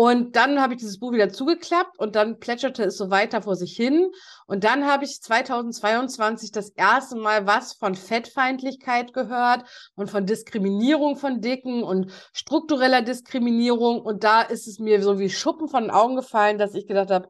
[0.00, 3.56] Und dann habe ich dieses Buch wieder zugeklappt und dann plätscherte es so weiter vor
[3.56, 4.12] sich hin.
[4.46, 9.64] Und dann habe ich 2022 das erste Mal was von Fettfeindlichkeit gehört
[9.96, 14.00] und von Diskriminierung von Dicken und struktureller Diskriminierung.
[14.00, 17.10] Und da ist es mir so wie Schuppen von den Augen gefallen, dass ich gedacht
[17.10, 17.28] habe,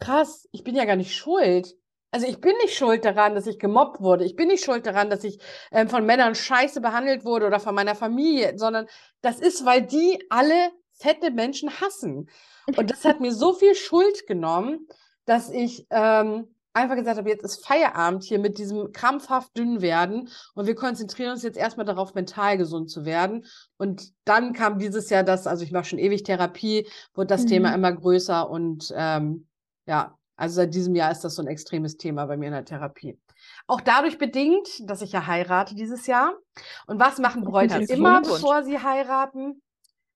[0.00, 1.76] krass, ich bin ja gar nicht schuld.
[2.10, 4.24] Also ich bin nicht schuld daran, dass ich gemobbt wurde.
[4.24, 5.38] Ich bin nicht schuld daran, dass ich
[5.70, 8.86] ähm, von Männern scheiße behandelt wurde oder von meiner Familie, sondern
[9.20, 12.28] das ist, weil die alle fette Menschen hassen.
[12.76, 14.86] Und das hat mir so viel Schuld genommen,
[15.24, 20.28] dass ich ähm, einfach gesagt habe, jetzt ist Feierabend hier mit diesem krampfhaft dünn werden
[20.54, 23.46] und wir konzentrieren uns jetzt erstmal darauf, mental gesund zu werden.
[23.76, 27.48] Und dann kam dieses Jahr das, also ich mache schon ewig Therapie, wurde das mhm.
[27.48, 29.48] Thema immer größer und ähm,
[29.86, 32.64] ja, also seit diesem Jahr ist das so ein extremes Thema bei mir in der
[32.64, 33.18] Therapie.
[33.66, 36.34] Auch dadurch bedingt, dass ich ja heirate dieses Jahr.
[36.86, 39.62] Und was machen Bräute immer, bevor sie heiraten?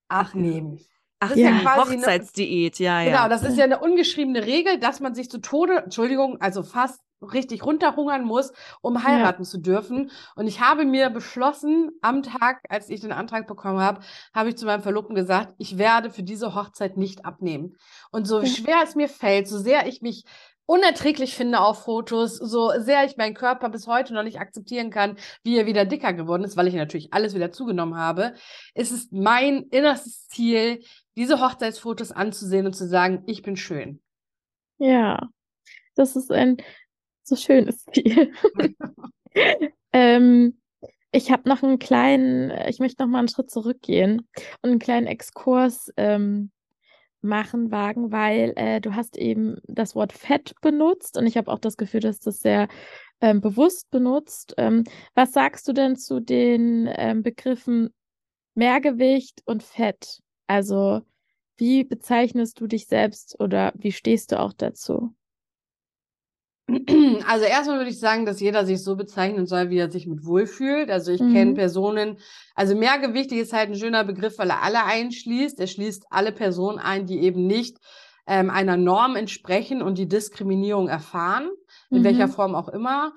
[0.09, 0.81] abnehmen.
[1.21, 3.11] Ach, das ja, ist ja quasi Hochzeitsdiät, ja, ja.
[3.11, 7.01] Genau, das ist ja eine ungeschriebene Regel, dass man sich zu Tode, Entschuldigung, also fast
[7.33, 9.49] richtig runterhungern muss, um heiraten ja.
[9.49, 10.11] zu dürfen.
[10.37, 14.01] Und ich habe mir beschlossen, am Tag, als ich den Antrag bekommen habe,
[14.35, 17.77] habe ich zu meinem Verlobten gesagt, ich werde für diese Hochzeit nicht abnehmen.
[18.11, 20.25] Und so schwer es mir fällt, so sehr ich mich
[20.67, 25.17] unerträglich finde auf Fotos, so sehr ich meinen Körper bis heute noch nicht akzeptieren kann,
[25.43, 28.35] wie er wieder dicker geworden ist, weil ich natürlich alles wieder zugenommen habe,
[28.75, 30.83] ist es mein innerstes Ziel,
[31.17, 34.01] diese Hochzeitsfotos anzusehen und zu sagen, ich bin schön.
[34.79, 35.29] Ja,
[35.95, 36.57] das ist ein
[37.27, 38.33] so schönes Ziel.
[39.93, 40.59] ähm,
[41.13, 44.29] ich habe noch einen kleinen, ich möchte noch mal einen Schritt zurückgehen
[44.63, 46.51] und einen kleinen Exkurs ähm,
[47.21, 51.59] machen, wagen, weil äh, du hast eben das Wort Fett benutzt und ich habe auch
[51.59, 52.69] das Gefühl, dass das sehr
[53.21, 54.55] ähm, bewusst benutzt.
[54.59, 54.85] Ähm,
[55.15, 57.91] was sagst du denn zu den ähm, Begriffen
[58.55, 60.21] Mehrgewicht und Fett?
[60.47, 61.01] Also
[61.57, 65.15] wie bezeichnest du dich selbst oder wie stehst du auch dazu?
[67.27, 70.25] Also erstmal würde ich sagen, dass jeder sich so bezeichnen soll, wie er sich mit
[70.25, 70.91] wohlfühlt.
[70.91, 71.33] Also ich mhm.
[71.33, 72.19] kenne Personen,
[72.55, 75.59] also mehrgewichtig ist halt ein schöner Begriff, weil er alle einschließt.
[75.61, 77.79] Er schließt alle Personen ein, die eben nicht
[78.27, 81.51] ähm, einer Norm entsprechen und die Diskriminierung erfahren,
[81.91, 82.05] in mhm.
[82.05, 83.13] welcher Form auch immer.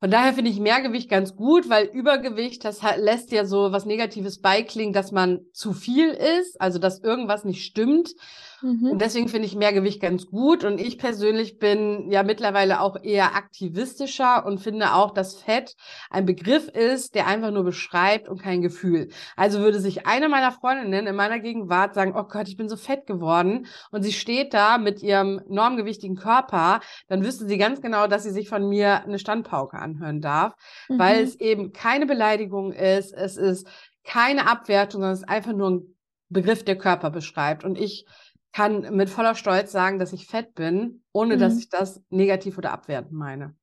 [0.00, 4.40] Von daher finde ich Mehrgewicht ganz gut, weil Übergewicht, das lässt ja so was Negatives
[4.40, 8.14] beiklingen, dass man zu viel ist, also dass irgendwas nicht stimmt.
[8.62, 8.90] Mhm.
[8.90, 10.64] Und deswegen finde ich Mehrgewicht ganz gut.
[10.64, 15.76] Und ich persönlich bin ja mittlerweile auch eher aktivistischer und finde auch, dass Fett
[16.10, 19.08] ein Begriff ist, der einfach nur beschreibt und kein Gefühl.
[19.36, 22.76] Also würde sich eine meiner Freundinnen in meiner Gegenwart sagen, oh Gott, ich bin so
[22.76, 28.06] fett geworden und sie steht da mit ihrem normgewichtigen Körper, dann wüsste sie ganz genau,
[28.06, 30.54] dass sie sich von mir eine Standpauke anhören darf,
[30.88, 30.98] mhm.
[30.98, 33.66] weil es eben keine Beleidigung ist, es ist
[34.04, 35.96] keine Abwertung, sondern es ist einfach nur ein
[36.28, 37.64] Begriff, der Körper beschreibt.
[37.64, 38.06] Und ich
[38.52, 41.40] kann mit voller Stolz sagen, dass ich fett bin, ohne mhm.
[41.40, 43.54] dass ich das negativ oder abwertend meine.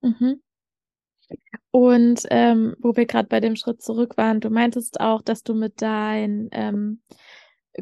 [0.00, 0.42] Mhm.
[1.70, 5.54] Und ähm, wo wir gerade bei dem Schritt zurück waren, du meintest auch, dass du
[5.54, 7.02] mit deinen ähm,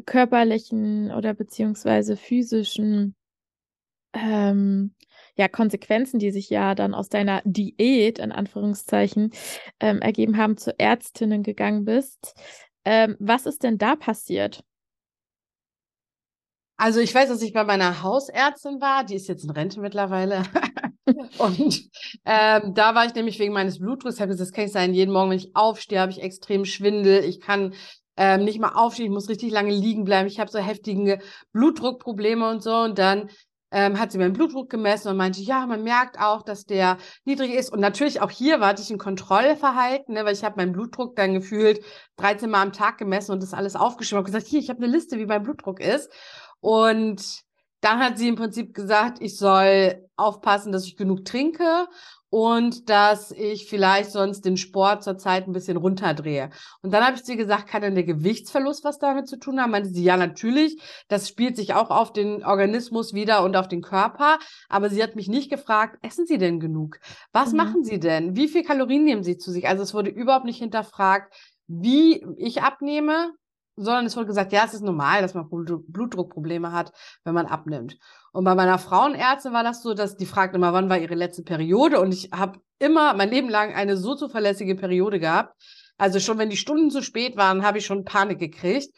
[0.05, 3.15] körperlichen oder beziehungsweise physischen
[4.13, 4.93] ähm,
[5.35, 9.31] ja, Konsequenzen, die sich ja dann aus deiner Diät in Anführungszeichen
[9.79, 12.35] ähm, ergeben haben, zu Ärztinnen gegangen bist.
[12.85, 14.63] Ähm, was ist denn da passiert?
[16.79, 20.43] Also ich weiß, dass ich bei meiner Hausärztin war, die ist jetzt in Rente mittlerweile.
[21.37, 21.89] und
[22.23, 24.93] ähm, da war ich nämlich wegen meines Blutdrucks, ich habe gesagt, das kann ich sein,
[24.93, 27.25] jeden Morgen, wenn ich aufstehe, habe ich extrem Schwindel.
[27.25, 27.73] Ich kann
[28.15, 30.29] ähm, nicht mal aufstehen, ich muss richtig lange liegen bleiben.
[30.29, 31.19] Ich habe so heftige
[31.51, 32.73] Blutdruckprobleme und so.
[32.73, 33.29] Und dann
[33.71, 37.51] ähm, hat sie meinen Blutdruck gemessen und meinte, ja, man merkt auch, dass der niedrig
[37.51, 37.73] ist.
[37.73, 41.33] Und natürlich auch hier war ich ein Kontrollverhalten, ne, weil ich habe meinen Blutdruck dann
[41.33, 41.83] gefühlt
[42.15, 44.91] 13 Mal am Tag gemessen und das alles aufgeschrieben und gesagt, hier, ich habe eine
[44.91, 46.09] Liste, wie mein Blutdruck ist.
[46.61, 47.43] Und
[47.81, 51.87] dann hat sie im Prinzip gesagt, ich soll aufpassen, dass ich genug trinke
[52.29, 56.51] und dass ich vielleicht sonst den Sport zurzeit ein bisschen runterdrehe.
[56.81, 59.71] Und dann habe ich sie gesagt, kann denn der Gewichtsverlust was damit zu tun haben?
[59.71, 60.79] Meinte sie, ja, natürlich.
[61.07, 64.37] Das spielt sich auch auf den Organismus wieder und auf den Körper.
[64.67, 66.99] Aber sie hat mich nicht gefragt, essen Sie denn genug?
[67.31, 67.57] Was mhm.
[67.57, 68.35] machen Sie denn?
[68.35, 69.67] Wie viel Kalorien nehmen Sie zu sich?
[69.67, 71.33] Also es wurde überhaupt nicht hinterfragt,
[71.67, 73.31] wie ich abnehme,
[73.83, 76.91] sondern es wurde gesagt, ja, es ist normal, dass man Blutdruckprobleme hat,
[77.23, 77.97] wenn man abnimmt.
[78.31, 81.43] Und bei meiner Frauenärztin war das so, dass die fragte immer, wann war ihre letzte
[81.43, 81.99] Periode?
[81.99, 85.55] Und ich habe immer mein Leben lang eine so zuverlässige Periode gehabt.
[85.97, 88.93] Also schon wenn die Stunden zu spät waren, habe ich schon Panik gekriegt.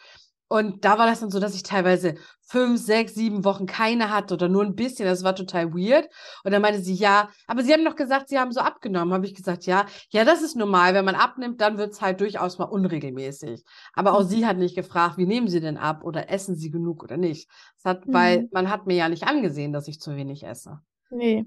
[0.51, 4.33] Und da war das dann so, dass ich teilweise fünf, sechs, sieben Wochen keine hatte
[4.33, 5.05] oder nur ein bisschen.
[5.05, 6.09] Das war total weird.
[6.43, 9.13] Und dann meinte sie, ja, aber Sie haben doch gesagt, Sie haben so abgenommen.
[9.13, 10.93] Habe ich gesagt, ja, ja, das ist normal.
[10.93, 13.63] Wenn man abnimmt, dann wird es halt durchaus mal unregelmäßig.
[13.93, 14.27] Aber auch mhm.
[14.27, 17.49] sie hat nicht gefragt, wie nehmen Sie denn ab oder essen Sie genug oder nicht.
[17.77, 18.13] Das hat, mhm.
[18.13, 20.81] weil man hat mir ja nicht angesehen, dass ich zu wenig esse.
[21.11, 21.45] Nee.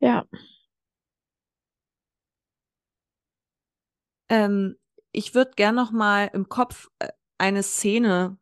[0.00, 0.26] Ja.
[4.28, 4.76] Ähm,
[5.12, 8.38] ich würde gern noch mal im Kopf äh, eine Szene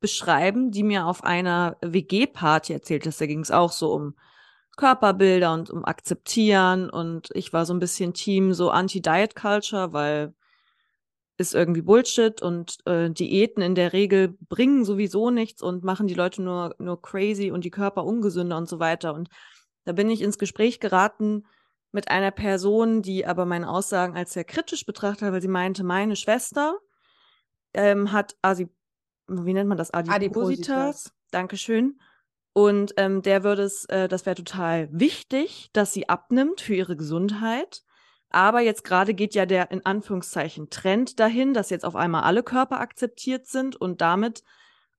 [0.00, 3.20] beschreiben, die mir auf einer WG-Party erzählt ist.
[3.20, 4.14] Da ging es auch so um
[4.76, 10.34] Körperbilder und um Akzeptieren und ich war so ein bisschen Team so Anti-Diet-Culture, weil
[11.40, 16.14] ist irgendwie Bullshit und äh, Diäten in der Regel bringen sowieso nichts und machen die
[16.14, 19.14] Leute nur, nur crazy und die Körper ungesünder und so weiter.
[19.14, 19.30] Und
[19.84, 21.46] da bin ich ins Gespräch geraten
[21.92, 25.82] mit einer Person, die aber meine Aussagen als sehr kritisch betrachtet hat, weil sie meinte,
[25.82, 26.78] meine Schwester
[27.74, 28.68] ähm, hat Asi
[29.30, 29.92] wie nennt man das?
[29.92, 30.18] Adipositas.
[30.18, 31.12] Adipositas.
[31.30, 32.00] Dankeschön.
[32.52, 36.96] Und ähm, der würde es, äh, das wäre total wichtig, dass sie abnimmt für ihre
[36.96, 37.82] Gesundheit.
[38.28, 42.42] Aber jetzt gerade geht ja der in Anführungszeichen Trend dahin, dass jetzt auf einmal alle
[42.42, 44.42] Körper akzeptiert sind und damit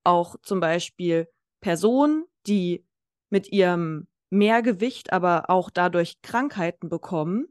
[0.03, 1.27] auch zum Beispiel
[1.61, 2.85] Personen, die
[3.29, 7.47] mit ihrem Mehrgewicht, aber auch dadurch Krankheiten bekommen,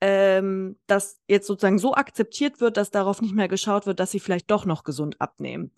[0.00, 4.20] ähm, dass jetzt sozusagen so akzeptiert wird, dass darauf nicht mehr geschaut wird, dass sie
[4.20, 5.72] vielleicht doch noch gesund abnehmen.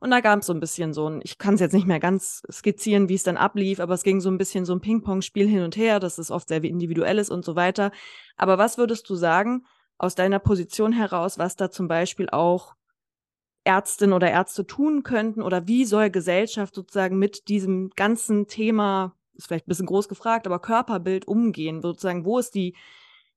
[0.00, 2.00] Und da gab es so ein bisschen so ein, ich kann es jetzt nicht mehr
[2.00, 5.48] ganz skizzieren, wie es dann ablief, aber es ging so ein bisschen so ein Ping-Pong-Spiel
[5.48, 7.90] hin und her, dass es oft sehr individuell ist und so weiter.
[8.36, 9.64] Aber was würdest du sagen,
[9.96, 12.74] aus deiner Position heraus, was da zum Beispiel auch
[13.64, 19.46] Ärztinnen oder Ärzte tun könnten oder wie soll Gesellschaft sozusagen mit diesem ganzen Thema, ist
[19.46, 22.76] vielleicht ein bisschen groß gefragt, aber Körperbild umgehen, sozusagen, wo ist die,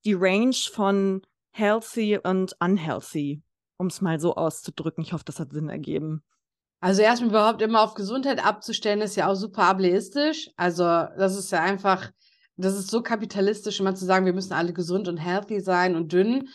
[0.06, 3.42] die Range von healthy und unhealthy,
[3.78, 5.04] um es mal so auszudrücken.
[5.04, 6.24] Ich hoffe, das hat Sinn ergeben.
[6.80, 10.50] Also erstmal überhaupt immer auf Gesundheit abzustellen, ist ja auch super ableistisch.
[10.58, 12.12] Also das ist ja einfach,
[12.56, 16.14] das ist so kapitalistisch, immer zu sagen, wir müssen alle gesund und healthy sein und
[16.14, 16.50] dünn,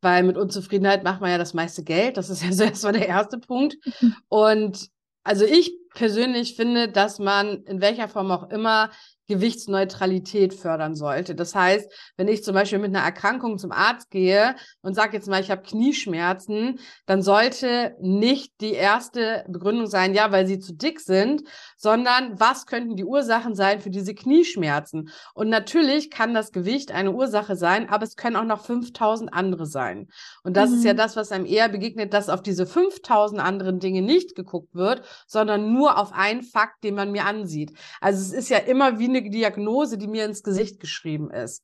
[0.00, 2.16] weil mit Unzufriedenheit macht man ja das meiste Geld.
[2.16, 3.76] Das ist ja so erstmal der erste Punkt.
[4.28, 4.88] Und
[5.24, 8.90] also ich persönlich finde, dass man in welcher Form auch immer
[9.28, 11.34] Gewichtsneutralität fördern sollte.
[11.34, 15.28] Das heißt, wenn ich zum Beispiel mit einer Erkrankung zum Arzt gehe und sage jetzt
[15.28, 20.74] mal, ich habe Knieschmerzen, dann sollte nicht die erste Begründung sein, ja, weil sie zu
[20.74, 21.42] dick sind,
[21.76, 25.10] sondern was könnten die Ursachen sein für diese Knieschmerzen?
[25.34, 29.66] Und natürlich kann das Gewicht eine Ursache sein, aber es können auch noch 5000 andere
[29.66, 30.08] sein.
[30.42, 30.76] Und das mhm.
[30.76, 30.98] ist ja mhm.
[30.98, 35.72] das, was einem eher begegnet, dass auf diese 5000 anderen Dinge nicht geguckt wird, sondern
[35.72, 37.72] nur auf einen Fakt, den man mir ansieht.
[38.00, 41.62] Also es ist ja immer wie eine Diagnose, die mir ins Gesicht geschrieben ist.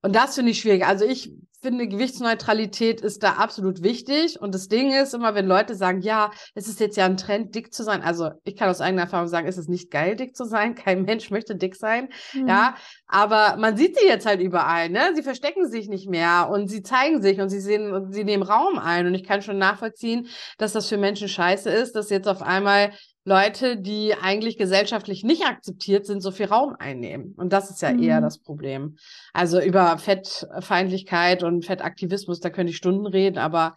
[0.00, 0.86] Und das finde ich schwierig.
[0.86, 4.40] Also ich finde, Gewichtsneutralität ist da absolut wichtig.
[4.40, 7.54] Und das Ding ist immer, wenn Leute sagen, ja, es ist jetzt ja ein Trend,
[7.54, 8.02] dick zu sein.
[8.02, 10.74] Also ich kann aus eigener Erfahrung sagen, es ist nicht geil, dick zu sein.
[10.76, 12.10] Kein Mensch möchte dick sein.
[12.32, 12.46] Mhm.
[12.46, 12.76] Ja,
[13.08, 15.12] aber man sieht sie jetzt halt überall, ne?
[15.16, 18.44] Sie verstecken sich nicht mehr und sie zeigen sich und sie sehen, und sie nehmen
[18.44, 19.06] Raum ein.
[19.06, 22.92] Und ich kann schon nachvollziehen, dass das für Menschen scheiße ist, dass jetzt auf einmal
[23.28, 27.34] Leute, die eigentlich gesellschaftlich nicht akzeptiert sind, so viel Raum einnehmen.
[27.36, 28.02] Und das ist ja mhm.
[28.02, 28.96] eher das Problem.
[29.32, 33.74] Also über Fettfeindlichkeit und Fettaktivismus, da könnte ich Stunden reden, aber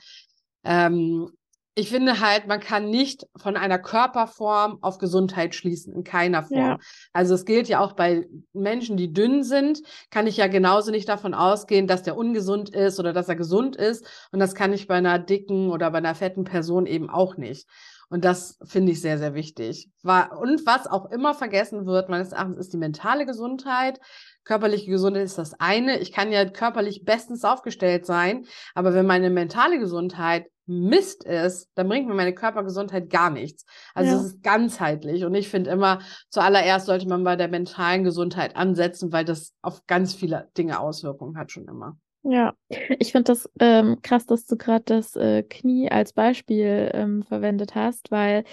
[0.64, 1.30] ähm,
[1.74, 6.60] ich finde halt, man kann nicht von einer Körperform auf Gesundheit schließen, in keiner Form.
[6.60, 6.80] Ja.
[7.14, 11.08] Also es gilt ja auch bei Menschen, die dünn sind, kann ich ja genauso nicht
[11.08, 14.06] davon ausgehen, dass der ungesund ist oder dass er gesund ist.
[14.32, 17.68] Und das kann ich bei einer dicken oder bei einer fetten Person eben auch nicht.
[18.12, 19.90] Und das finde ich sehr, sehr wichtig.
[20.04, 24.02] Und was auch immer vergessen wird, meines Erachtens, ist die mentale Gesundheit.
[24.44, 25.98] Körperliche Gesundheit ist das eine.
[26.00, 28.46] Ich kann ja körperlich bestens aufgestellt sein,
[28.76, 33.66] aber wenn meine mentale Gesundheit Mist ist, dann bringt mir meine Körpergesundheit gar nichts.
[33.94, 34.18] Also ja.
[34.18, 35.24] es ist ganzheitlich.
[35.24, 39.86] Und ich finde immer, zuallererst sollte man bei der mentalen Gesundheit ansetzen, weil das auf
[39.88, 41.98] ganz viele Dinge Auswirkungen hat schon immer.
[42.24, 42.54] Ja,
[43.00, 47.74] ich finde das ähm, krass, dass du gerade das äh, Knie als Beispiel ähm, verwendet
[47.74, 48.44] hast, weil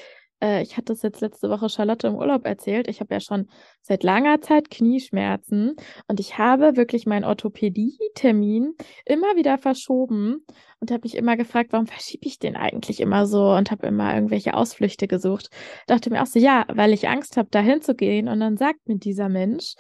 [0.43, 2.89] äh, ich hatte das jetzt letzte Woche Charlotte im Urlaub erzählt.
[2.89, 3.49] Ich habe ja schon
[3.83, 5.77] seit langer Zeit Knieschmerzen
[6.07, 10.47] und ich habe wirklich meinen Orthopädie-Termin immer wieder verschoben
[10.81, 14.15] und habe mich immer gefragt, warum verschiebe ich den eigentlich immer so und habe immer
[14.15, 15.51] irgendwelche Ausflüchte gesucht.
[15.87, 18.97] Dachte mir auch so, ja, weil ich Angst habe, da hinzugehen und dann sagt mir
[18.99, 19.75] dieser Mensch,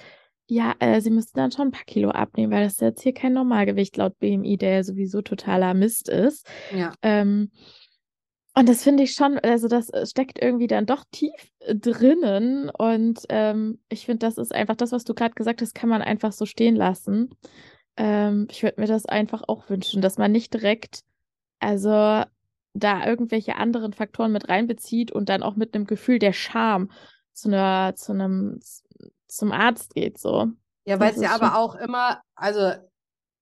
[0.48, 3.34] ja, äh, sie müssten dann schon ein paar Kilo abnehmen, weil das jetzt hier kein
[3.34, 6.46] Normalgewicht laut BMI, der ja sowieso totaler Mist ist.
[6.74, 6.94] Ja.
[7.02, 7.50] Ähm,
[8.54, 12.70] und das finde ich schon, also das äh, steckt irgendwie dann doch tief äh, drinnen.
[12.70, 16.02] Und ähm, ich finde, das ist einfach das, was du gerade gesagt hast, kann man
[16.02, 17.30] einfach so stehen lassen.
[17.96, 21.02] Ähm, ich würde mir das einfach auch wünschen, dass man nicht direkt,
[21.60, 21.90] also
[22.74, 26.90] da irgendwelche anderen Faktoren mit reinbezieht und dann auch mit einem Gefühl der Scham
[27.32, 28.60] zu einer, zu einem,
[29.28, 30.48] zum Arzt geht, so.
[30.84, 32.72] Ja, weil es ja aber auch immer, also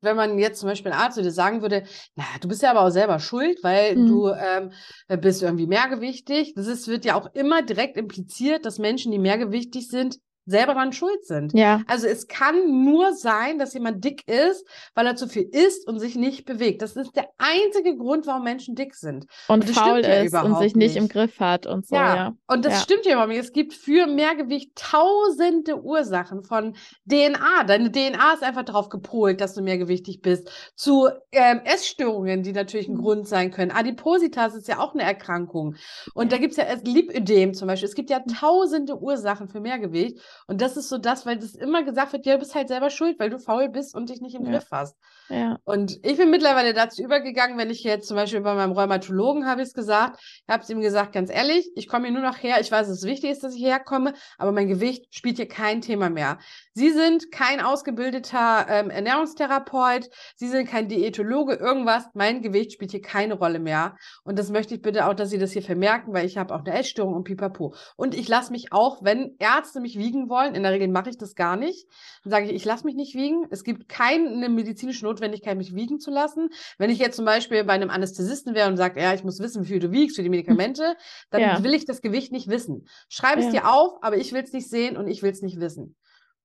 [0.02, 2.82] wenn man jetzt zum Beispiel ein Arzt würde sagen würde, na, du bist ja aber
[2.82, 4.06] auch selber schuld, weil mhm.
[4.08, 4.72] du ähm,
[5.20, 6.54] bist irgendwie mehrgewichtig.
[6.54, 10.92] Das ist, wird ja auch immer direkt impliziert, dass Menschen, die mehrgewichtig sind, selber daran
[10.92, 11.52] schuld sind.
[11.54, 11.82] Ja.
[11.88, 15.98] Also es kann nur sein, dass jemand dick ist, weil er zu viel isst und
[15.98, 16.82] sich nicht bewegt.
[16.82, 19.26] Das ist der einzige Grund, warum Menschen dick sind.
[19.48, 21.96] Und, und faul ist ja und sich nicht, nicht, im Griff hat und so.
[21.96, 22.16] Ja.
[22.16, 22.36] ja.
[22.46, 22.80] Und das ja.
[22.80, 23.40] stimmt ja überhaupt nicht.
[23.40, 26.76] Es gibt für Mehrgewicht tausende Ursachen von
[27.10, 27.64] DNA.
[27.66, 30.50] Deine DNA ist einfach darauf gepolt, dass du mehrgewichtig bist.
[30.76, 33.02] Zu ähm, Essstörungen, die natürlich ein mhm.
[33.02, 33.72] Grund sein können.
[33.72, 35.74] Adipositas ist ja auch eine Erkrankung.
[36.14, 37.88] Und da gibt es ja Lipödem zum Beispiel.
[37.88, 38.32] Es gibt ja mhm.
[38.32, 40.20] tausende Ursachen für Mehrgewicht.
[40.46, 42.90] Und das ist so das, weil das immer gesagt wird, ja, du bist halt selber
[42.90, 44.52] schuld, weil du faul bist und dich nicht im ja.
[44.52, 44.96] Griff hast.
[45.28, 45.58] Ja.
[45.64, 49.62] Und ich bin mittlerweile dazu übergegangen, wenn ich jetzt zum Beispiel bei meinem Rheumatologen habe
[49.62, 52.42] ich es gesagt, ich habe es ihm gesagt, ganz ehrlich, ich komme hier nur noch
[52.42, 55.80] her, ich weiß, es wichtig ist, dass ich herkomme, aber mein Gewicht spielt hier kein
[55.80, 56.38] Thema mehr.
[56.72, 63.02] Sie sind kein ausgebildeter ähm, Ernährungstherapeut, Sie sind kein Diätologe, irgendwas, mein Gewicht spielt hier
[63.02, 63.96] keine Rolle mehr.
[64.24, 66.64] Und das möchte ich bitte auch, dass Sie das hier vermerken, weil ich habe auch
[66.64, 67.74] eine Essstörung und pipapo.
[67.96, 71.18] Und ich lasse mich auch, wenn Ärzte mich wiegen wollen, in der Regel mache ich
[71.18, 71.86] das gar nicht,
[72.22, 73.46] dann sage ich, ich lasse mich nicht wiegen.
[73.50, 76.50] Es gibt keine medizinische Notwendigkeit, mich wiegen zu lassen.
[76.78, 79.62] Wenn ich jetzt zum Beispiel bei einem Anästhesisten wäre und sage, ja, ich muss wissen,
[79.62, 80.96] wie viel du wiegst für die Medikamente,
[81.30, 81.62] dann ja.
[81.62, 82.86] will ich das Gewicht nicht wissen.
[83.08, 83.52] Schreibe es ja.
[83.52, 85.96] dir auf, aber ich will es nicht sehen und ich will es nicht wissen.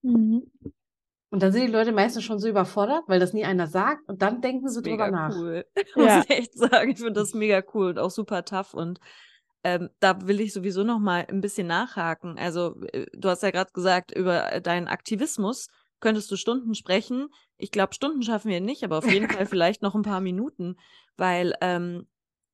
[0.01, 0.51] Mhm.
[1.31, 4.21] Und dann sind die Leute meistens schon so überfordert, weil das nie einer sagt und
[4.21, 5.35] dann denken sie mega drüber nach.
[5.35, 5.65] Cool.
[5.95, 6.17] Ja.
[6.17, 8.99] Muss ich echt sagen, ich finde das mega cool und auch super tough und
[9.63, 12.37] ähm, da will ich sowieso noch mal ein bisschen nachhaken.
[12.37, 15.67] Also äh, du hast ja gerade gesagt über äh, deinen Aktivismus
[16.01, 17.29] könntest du Stunden sprechen.
[17.57, 20.75] Ich glaube, Stunden schaffen wir nicht, aber auf jeden Fall vielleicht noch ein paar Minuten,
[21.15, 22.07] weil ähm,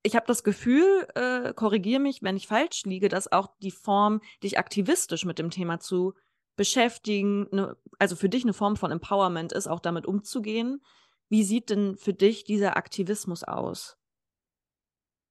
[0.03, 4.21] ich habe das Gefühl, äh, korrigiere mich, wenn ich falsch liege, dass auch die Form,
[4.43, 6.13] dich aktivistisch mit dem Thema zu
[6.55, 10.81] beschäftigen, ne, also für dich eine Form von Empowerment ist, auch damit umzugehen.
[11.29, 13.97] Wie sieht denn für dich dieser Aktivismus aus?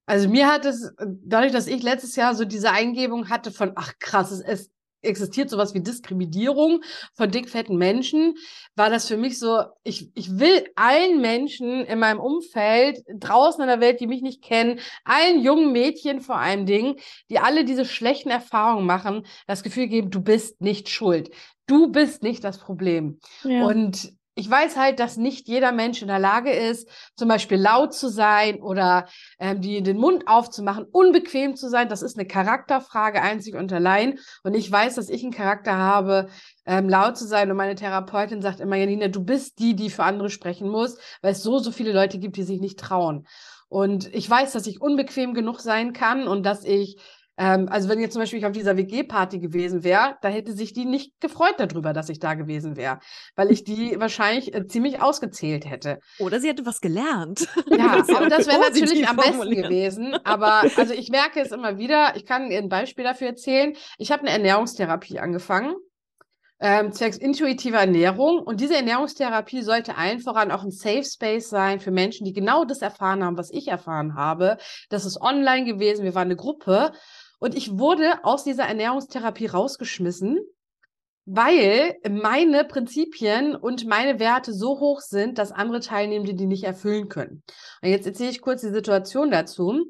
[0.07, 0.91] Also mir hat es,
[1.23, 5.49] dadurch, dass ich letztes Jahr so diese Eingebung hatte von, ach krass, es, es existiert
[5.49, 6.81] sowas wie Diskriminierung
[7.13, 8.35] von dickfetten Menschen,
[8.75, 13.67] war das für mich so, ich, ich will allen Menschen in meinem Umfeld, draußen in
[13.67, 16.95] der Welt, die mich nicht kennen, allen jungen Mädchen vor allem Dingen,
[17.29, 21.29] die alle diese schlechten Erfahrungen machen, das Gefühl geben, du bist nicht schuld.
[21.67, 23.19] Du bist nicht das Problem.
[23.43, 23.65] Ja.
[23.65, 27.95] Und ich weiß halt, dass nicht jeder Mensch in der Lage ist, zum Beispiel laut
[27.95, 29.07] zu sein oder
[29.39, 31.89] ähm, die, den Mund aufzumachen, unbequem zu sein.
[31.89, 34.19] Das ist eine Charakterfrage einzig und allein.
[34.43, 36.29] Und ich weiß, dass ich einen Charakter habe,
[36.67, 37.49] ähm, laut zu sein.
[37.49, 41.31] Und meine Therapeutin sagt immer, Janina, du bist die, die für andere sprechen muss, weil
[41.31, 43.25] es so, so viele Leute gibt, die sich nicht trauen.
[43.69, 47.01] Und ich weiß, dass ich unbequem genug sein kann und dass ich
[47.37, 50.73] ähm, also wenn jetzt zum Beispiel ich auf dieser WG-Party gewesen wäre, da hätte sich
[50.73, 52.99] die nicht gefreut darüber, dass ich da gewesen wäre,
[53.35, 55.99] weil ich die wahrscheinlich äh, ziemlich ausgezählt hätte.
[56.19, 57.47] Oder sie hätte was gelernt.
[57.67, 60.15] Ja, aber das wäre natürlich am besten gewesen.
[60.23, 62.15] Aber also ich merke es immer wieder.
[62.15, 63.73] Ich kann ein Beispiel dafür erzählen.
[63.97, 65.75] Ich habe eine Ernährungstherapie angefangen.
[66.59, 68.39] Ähm, zwecks intuitiver Ernährung.
[68.39, 72.65] Und diese Ernährungstherapie sollte allen voran auch ein Safe Space sein für Menschen, die genau
[72.65, 74.57] das erfahren haben, was ich erfahren habe.
[74.89, 76.03] Das ist online gewesen.
[76.03, 76.91] Wir waren eine Gruppe.
[77.39, 80.39] Und ich wurde aus dieser Ernährungstherapie rausgeschmissen,
[81.25, 87.09] weil meine Prinzipien und meine Werte so hoch sind, dass andere Teilnehmende die nicht erfüllen
[87.09, 87.43] können.
[87.81, 89.85] Und jetzt erzähle ich kurz die Situation dazu.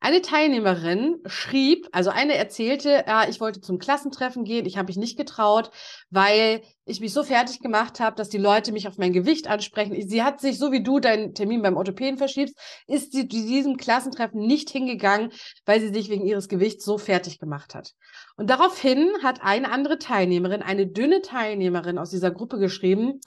[0.00, 4.96] Eine Teilnehmerin schrieb, also eine erzählte, ja, ich wollte zum Klassentreffen gehen, ich habe mich
[4.96, 5.70] nicht getraut,
[6.10, 9.96] weil ich mich so fertig gemacht habe, dass die Leute mich auf mein Gewicht ansprechen.
[10.08, 13.76] Sie hat sich, so wie du deinen Termin beim Orthopäden verschiebst, ist sie zu diesem
[13.76, 15.30] Klassentreffen nicht hingegangen,
[15.64, 17.92] weil sie sich wegen ihres Gewichts so fertig gemacht hat.
[18.36, 23.20] Und daraufhin hat eine andere Teilnehmerin, eine dünne Teilnehmerin aus dieser Gruppe geschrieben,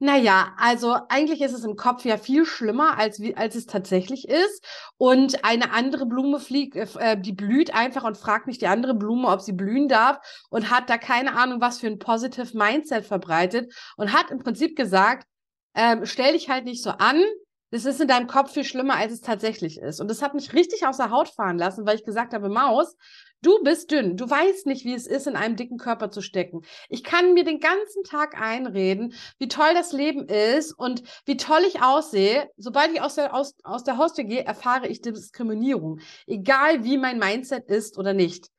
[0.00, 4.64] naja, also eigentlich ist es im Kopf ja viel schlimmer, als, als es tatsächlich ist.
[4.96, 8.94] Und eine andere Blume fliegt, äh, äh, die blüht einfach und fragt nicht die andere
[8.94, 10.18] Blume, ob sie blühen darf
[10.50, 14.76] und hat da keine Ahnung, was für ein Positive Mindset verbreitet und hat im Prinzip
[14.76, 15.26] gesagt,
[15.74, 17.22] ähm, stell dich halt nicht so an,
[17.70, 20.00] das ist in deinem Kopf viel schlimmer, als es tatsächlich ist.
[20.00, 22.96] Und das hat mich richtig aus der Haut fahren lassen, weil ich gesagt habe, Maus,
[23.40, 24.16] Du bist dünn.
[24.16, 26.62] Du weißt nicht, wie es ist, in einem dicken Körper zu stecken.
[26.88, 31.60] Ich kann mir den ganzen Tag einreden, wie toll das Leben ist und wie toll
[31.66, 32.50] ich aussehe.
[32.56, 36.00] Sobald ich aus der, aus, aus der Haustür gehe, erfahre ich Diskriminierung.
[36.26, 38.50] Egal wie mein Mindset ist oder nicht.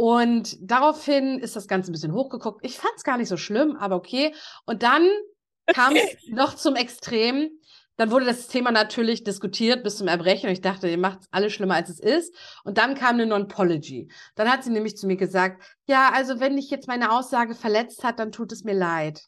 [0.00, 2.64] Und daraufhin ist das Ganze ein bisschen hochgeguckt.
[2.64, 4.32] Ich fand es gar nicht so schlimm, aber okay.
[4.64, 5.08] Und dann
[5.66, 7.50] kam es noch zum Extrem,
[7.96, 11.52] dann wurde das Thema natürlich diskutiert bis zum Erbrechen und ich dachte, ihr macht alles
[11.52, 12.32] schlimmer, als es ist.
[12.62, 14.08] Und dann kam eine Non-Pology.
[14.36, 18.04] Dann hat sie nämlich zu mir gesagt, ja, also wenn dich jetzt meine Aussage verletzt
[18.04, 19.24] hat, dann tut es mir leid.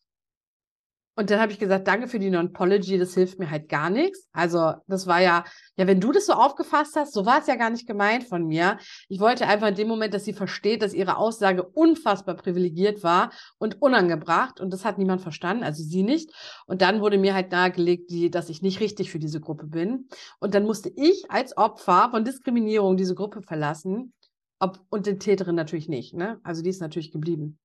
[1.17, 4.29] Und dann habe ich gesagt, danke für die Non-Pology, das hilft mir halt gar nichts.
[4.33, 5.45] Also das war ja,
[5.77, 8.47] ja, wenn du das so aufgefasst hast, so war es ja gar nicht gemeint von
[8.47, 8.79] mir.
[9.09, 13.33] Ich wollte einfach in dem Moment, dass sie versteht, dass ihre Aussage unfassbar privilegiert war
[13.59, 14.61] und unangebracht.
[14.61, 16.31] Und das hat niemand verstanden, also sie nicht.
[16.67, 20.09] Und dann wurde mir halt nahegelegt, die, dass ich nicht richtig für diese Gruppe bin.
[20.39, 24.15] Und dann musste ich als Opfer von Diskriminierung diese Gruppe verlassen.
[24.59, 26.15] Ob, und den Täterin natürlich nicht.
[26.15, 26.39] Ne?
[26.45, 27.59] Also die ist natürlich geblieben.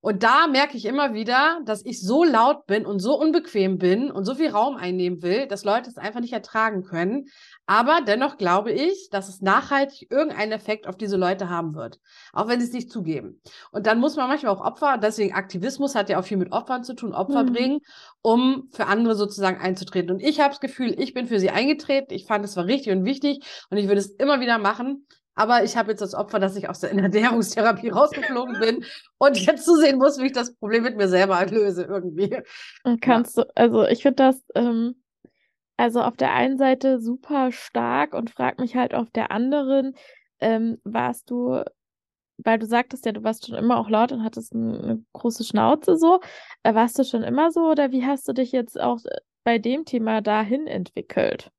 [0.00, 4.12] Und da merke ich immer wieder, dass ich so laut bin und so unbequem bin
[4.12, 7.26] und so viel Raum einnehmen will, dass Leute es einfach nicht ertragen können.
[7.66, 11.98] Aber dennoch glaube ich, dass es nachhaltig irgendeinen Effekt auf diese Leute haben wird.
[12.32, 13.40] Auch wenn sie es nicht zugeben.
[13.72, 16.84] Und dann muss man manchmal auch Opfer, deswegen Aktivismus hat ja auch viel mit Opfern
[16.84, 17.52] zu tun, Opfer mhm.
[17.52, 17.78] bringen,
[18.22, 20.12] um für andere sozusagen einzutreten.
[20.12, 22.14] Und ich habe das Gefühl, ich bin für sie eingetreten.
[22.14, 25.06] Ich fand es war richtig und wichtig und ich würde es immer wieder machen.
[25.38, 28.84] Aber ich habe jetzt das Opfer, dass ich aus der Ernährungstherapie rausgeflogen bin
[29.18, 32.42] und jetzt zusehen muss, wie ich das Problem mit mir selber löse irgendwie.
[33.00, 33.44] Kannst ja.
[33.44, 35.00] du, also ich finde das, ähm,
[35.76, 39.94] also auf der einen Seite super stark und frag mich halt auf der anderen,
[40.40, 41.62] ähm, warst du,
[42.38, 45.44] weil du sagtest ja, du warst schon immer auch laut und hattest eine, eine große
[45.44, 46.18] Schnauze so,
[46.64, 49.58] äh, warst du schon immer so oder wie hast du dich jetzt auch äh, bei
[49.58, 51.52] dem Thema dahin entwickelt?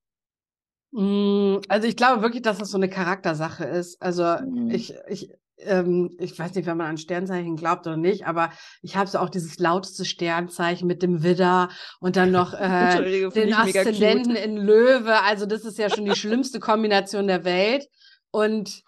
[0.91, 4.01] Mm, also ich glaube wirklich, dass das so eine Charaktersache ist.
[4.01, 4.71] Also mhm.
[4.71, 8.95] ich, ich, ähm, ich weiß nicht, wenn man an Sternzeichen glaubt oder nicht, aber ich
[8.95, 11.69] habe so auch dieses lauteste Sternzeichen mit dem Widder
[11.99, 15.21] und dann noch äh, den Aszendenten in Löwe.
[15.21, 17.87] Also das ist ja schon die schlimmste Kombination der Welt.
[18.31, 18.83] Und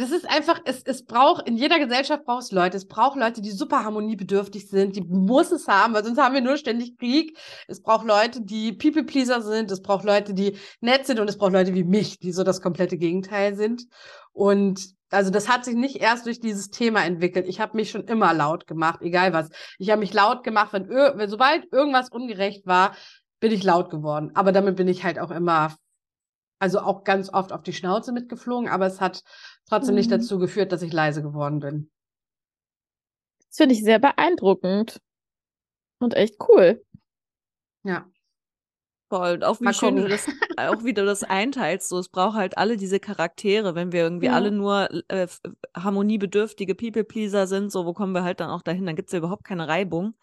[0.00, 2.76] das ist einfach, es, es braucht, in jeder Gesellschaft braucht es Leute.
[2.76, 6.40] Es braucht Leute, die super harmoniebedürftig sind, die muss es haben, weil sonst haben wir
[6.40, 7.36] nur ständig Krieg.
[7.68, 11.52] Es braucht Leute, die People-Pleaser sind, es braucht Leute, die nett sind und es braucht
[11.52, 13.84] Leute wie mich, die so das komplette Gegenteil sind.
[14.32, 17.46] Und also das hat sich nicht erst durch dieses Thema entwickelt.
[17.46, 19.50] Ich habe mich schon immer laut gemacht, egal was.
[19.78, 22.94] Ich habe mich laut gemacht, wenn, wenn sobald irgendwas ungerecht war,
[23.38, 24.30] bin ich laut geworden.
[24.34, 25.74] Aber damit bin ich halt auch immer
[26.60, 29.24] also auch ganz oft auf die Schnauze mitgeflogen, aber es hat
[29.68, 29.98] trotzdem mhm.
[29.98, 31.90] nicht dazu geführt, dass ich leise geworden bin.
[33.48, 35.00] Das finde ich sehr beeindruckend
[35.98, 36.84] und echt cool.
[37.82, 38.06] Ja.
[39.08, 39.42] Voll.
[39.42, 41.88] Auch wie Mal schön du das, auch wie du das einteilst.
[41.88, 43.74] So, es braucht halt alle diese Charaktere.
[43.74, 44.34] Wenn wir irgendwie ja.
[44.34, 45.26] alle nur äh,
[45.76, 48.86] harmoniebedürftige People-Pleaser sind, so, wo kommen wir halt dann auch dahin?
[48.86, 50.14] Dann gibt es ja überhaupt keine Reibung.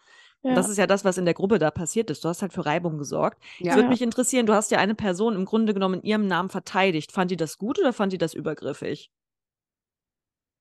[0.43, 0.53] Ja.
[0.53, 2.23] Das ist ja das, was in der Gruppe da passiert ist.
[2.23, 3.43] Du hast halt für Reibung gesorgt.
[3.59, 3.71] Ja.
[3.71, 6.49] Es würde mich interessieren, du hast ja eine Person im Grunde genommen in ihrem Namen
[6.49, 7.11] verteidigt.
[7.11, 9.11] Fand die das gut oder fand die das übergriffig?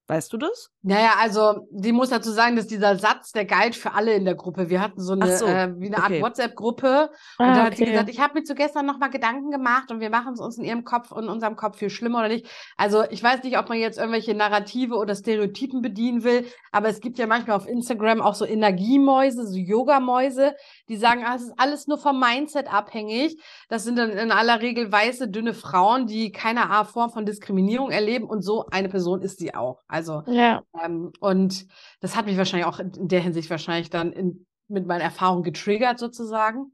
[0.09, 0.71] Weißt du das?
[0.83, 4.37] Naja, also die muss dazu sagen, dass dieser Satz, der galt für alle in der
[4.37, 4.71] Gruppe.
[4.71, 7.11] Wir hatten so eine, so, äh, wie eine Art WhatsApp-Gruppe.
[7.39, 9.99] Ah, und da hat sie gesagt, ich habe mir zu gestern nochmal Gedanken gemacht und
[9.99, 12.47] wir machen es uns in ihrem Kopf und in unserem Kopf viel schlimmer oder nicht.
[12.77, 17.01] Also ich weiß nicht, ob man jetzt irgendwelche Narrative oder Stereotypen bedienen will, aber es
[17.01, 20.55] gibt ja manchmal auf Instagram auch so Energiemäuse, so Yogamäuse,
[20.89, 23.43] die sagen, ah, es ist alles nur vom Mindset abhängig.
[23.69, 27.91] Das sind dann in aller Regel weiße, dünne Frauen, die keine Art Form von Diskriminierung
[27.91, 29.83] erleben und so eine Person ist sie auch.
[29.97, 30.63] Also, ja.
[30.85, 31.67] Ähm, und
[32.01, 35.99] das hat mich wahrscheinlich auch in der Hinsicht wahrscheinlich dann in, mit meinen Erfahrungen getriggert
[35.99, 36.73] sozusagen.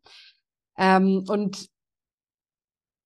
[0.76, 1.68] Ähm, und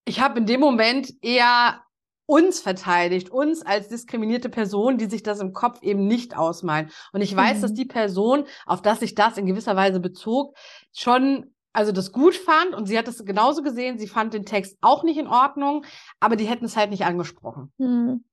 [0.07, 1.83] ich habe in dem Moment eher
[2.25, 6.91] uns verteidigt, uns als diskriminierte Person, die sich das im Kopf eben nicht ausmalen.
[7.13, 7.63] Und ich weiß, mhm.
[7.63, 10.57] dass die Person, auf das sich das in gewisser Weise bezog,
[10.95, 13.99] schon also das gut fand und sie hat es genauso gesehen.
[13.99, 15.85] Sie fand den Text auch nicht in Ordnung,
[16.21, 17.71] aber die hätten es halt nicht angesprochen.
[17.77, 18.25] Mhm.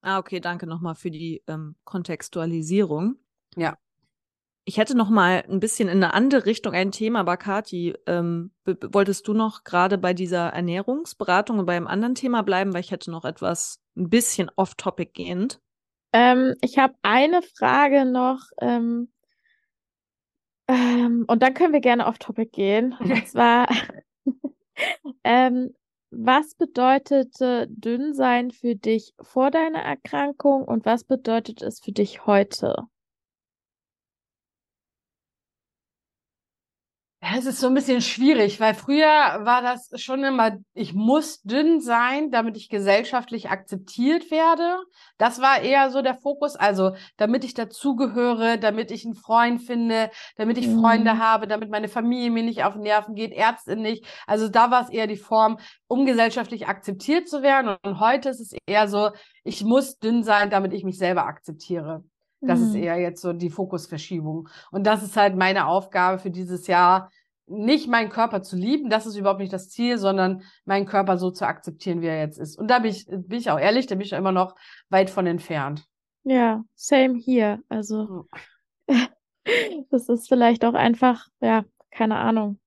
[0.00, 3.16] Ah, okay, danke nochmal für die ähm, Kontextualisierung.
[3.56, 3.76] Ja.
[4.64, 8.50] Ich hätte noch mal ein bisschen in eine andere Richtung ein Thema, aber Kati, ähm,
[8.64, 12.90] wolltest du noch gerade bei dieser Ernährungsberatung und bei einem anderen Thema bleiben, weil ich
[12.90, 15.60] hätte noch etwas ein bisschen off-topic gehend.
[16.12, 19.08] Ähm, ich habe eine Frage noch, ähm,
[20.68, 22.94] ähm, und dann können wir gerne off-topic gehen.
[23.00, 23.66] Und zwar,
[25.24, 25.74] ähm,
[26.10, 32.74] was bedeutete Dünnsein für dich vor deiner Erkrankung und was bedeutet es für dich heute?
[37.36, 41.80] Es ist so ein bisschen schwierig, weil früher war das schon immer, ich muss dünn
[41.80, 44.78] sein, damit ich gesellschaftlich akzeptiert werde.
[45.18, 46.56] Das war eher so der Fokus.
[46.56, 50.80] Also, damit ich dazugehöre, damit ich einen Freund finde, damit ich mhm.
[50.80, 54.06] Freunde habe, damit meine Familie mir nicht auf den Nerven geht, Ärzte nicht.
[54.26, 57.76] Also, da war es eher die Form, um gesellschaftlich akzeptiert zu werden.
[57.82, 59.10] Und heute ist es eher so,
[59.44, 62.04] ich muss dünn sein, damit ich mich selber akzeptiere.
[62.40, 62.66] Das mhm.
[62.66, 64.48] ist eher jetzt so die Fokusverschiebung.
[64.70, 67.10] Und das ist halt meine Aufgabe für dieses Jahr,
[67.48, 71.30] nicht meinen Körper zu lieben, das ist überhaupt nicht das Ziel, sondern meinen Körper so
[71.30, 72.58] zu akzeptieren, wie er jetzt ist.
[72.58, 74.54] Und da bin ich, bin ich auch ehrlich, da bin ich immer noch
[74.88, 75.84] weit von entfernt.
[76.24, 77.62] Ja, same hier.
[77.68, 78.26] Also,
[79.90, 82.58] das ist vielleicht auch einfach, ja, keine Ahnung.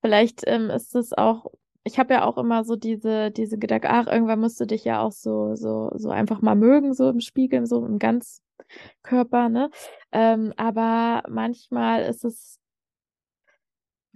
[0.00, 1.46] Vielleicht ähm, ist es auch,
[1.82, 5.00] ich habe ja auch immer so diese, diese Gedanken, ach, irgendwann musst du dich ja
[5.00, 9.70] auch so, so, so einfach mal mögen, so im Spiegel, so im Ganzkörper, ne?
[10.12, 12.60] Ähm, aber manchmal ist es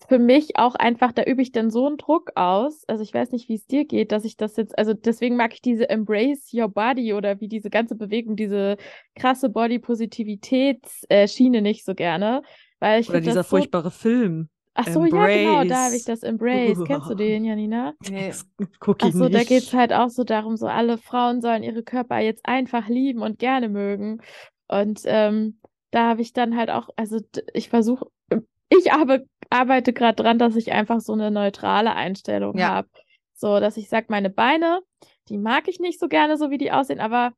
[0.09, 2.83] für mich auch einfach, da übe ich dann so einen Druck aus.
[2.89, 5.53] Also ich weiß nicht, wie es dir geht, dass ich das jetzt, also deswegen mag
[5.55, 8.77] ich diese Embrace Your Body oder wie diese ganze Bewegung, diese
[9.15, 12.43] krasse Body-Positivitätsschiene nicht so gerne.
[12.79, 14.49] Weil ich oder dieser so, furchtbare Film.
[14.75, 15.43] Ach so, Embrace.
[15.43, 16.79] ja, genau, da habe ich das Embrace.
[16.79, 16.85] Uh.
[16.85, 17.95] Kennst du den, Janina?
[18.09, 18.33] Nee.
[18.79, 19.35] Guck Ach so, nicht.
[19.35, 22.89] da geht es halt auch so darum, so alle Frauen sollen ihre Körper jetzt einfach
[22.89, 24.23] lieben und gerne mögen.
[24.69, 25.59] Und ähm,
[25.91, 27.19] da habe ich dann halt auch, also
[27.53, 28.07] ich versuche
[28.71, 32.69] ich arbe arbeite gerade dran, dass ich einfach so eine neutrale Einstellung ja.
[32.69, 32.89] habe.
[33.35, 34.81] So, dass ich sage, meine Beine,
[35.29, 37.33] die mag ich nicht so gerne, so wie die aussehen, aber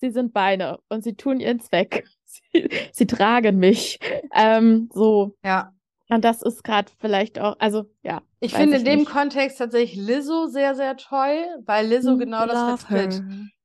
[0.00, 2.04] sie sind Beine und sie tun ihren Zweck.
[2.52, 3.98] Sie, sie tragen mich.
[4.32, 5.34] Ähm, so.
[5.44, 5.72] Ja.
[6.08, 8.22] Und das ist gerade vielleicht auch, also ja.
[8.38, 9.10] Ich finde ich in dem nicht.
[9.10, 13.20] Kontext tatsächlich Lizzo sehr, sehr toll, weil Lizzo hm, genau das vertritt.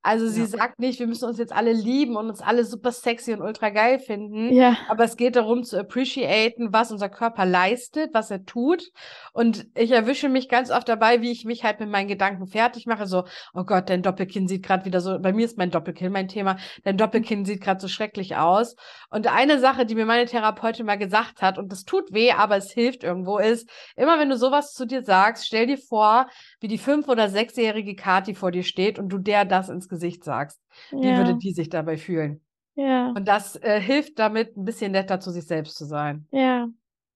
[0.06, 0.46] Also sie ja.
[0.46, 3.72] sagt nicht, wir müssen uns jetzt alle lieben und uns alle super sexy und ultra
[3.72, 4.54] geil finden.
[4.54, 4.78] Ja.
[4.88, 8.92] Aber es geht darum zu appreciaten, was unser Körper leistet, was er tut.
[9.34, 12.86] Und ich erwische mich ganz oft dabei, wie ich mich halt mit meinen Gedanken fertig
[12.86, 13.08] mache.
[13.08, 13.24] So,
[13.56, 16.58] oh Gott, dein Doppelkinn sieht gerade wieder so, bei mir ist mein Doppelkinn mein Thema,
[16.84, 18.76] dein Doppelkinn sieht gerade so schrecklich aus.
[19.10, 22.58] Und eine Sache, die mir meine Therapeutin mal gesagt hat, und das tut weh, aber
[22.58, 26.28] es hilft irgendwo, ist, immer wenn du sowas zu dir sagst, stell dir vor,
[26.60, 29.95] wie die fünf- oder sechsjährige Kati vor dir steht und du der das ins Gesicht
[30.24, 30.62] sagst.
[30.92, 31.18] Wie ja.
[31.18, 32.42] würde die sich dabei fühlen?
[32.76, 33.14] Ja.
[33.16, 36.28] Und das äh, hilft damit, ein bisschen netter zu sich selbst zu sein.
[36.32, 36.68] Ja,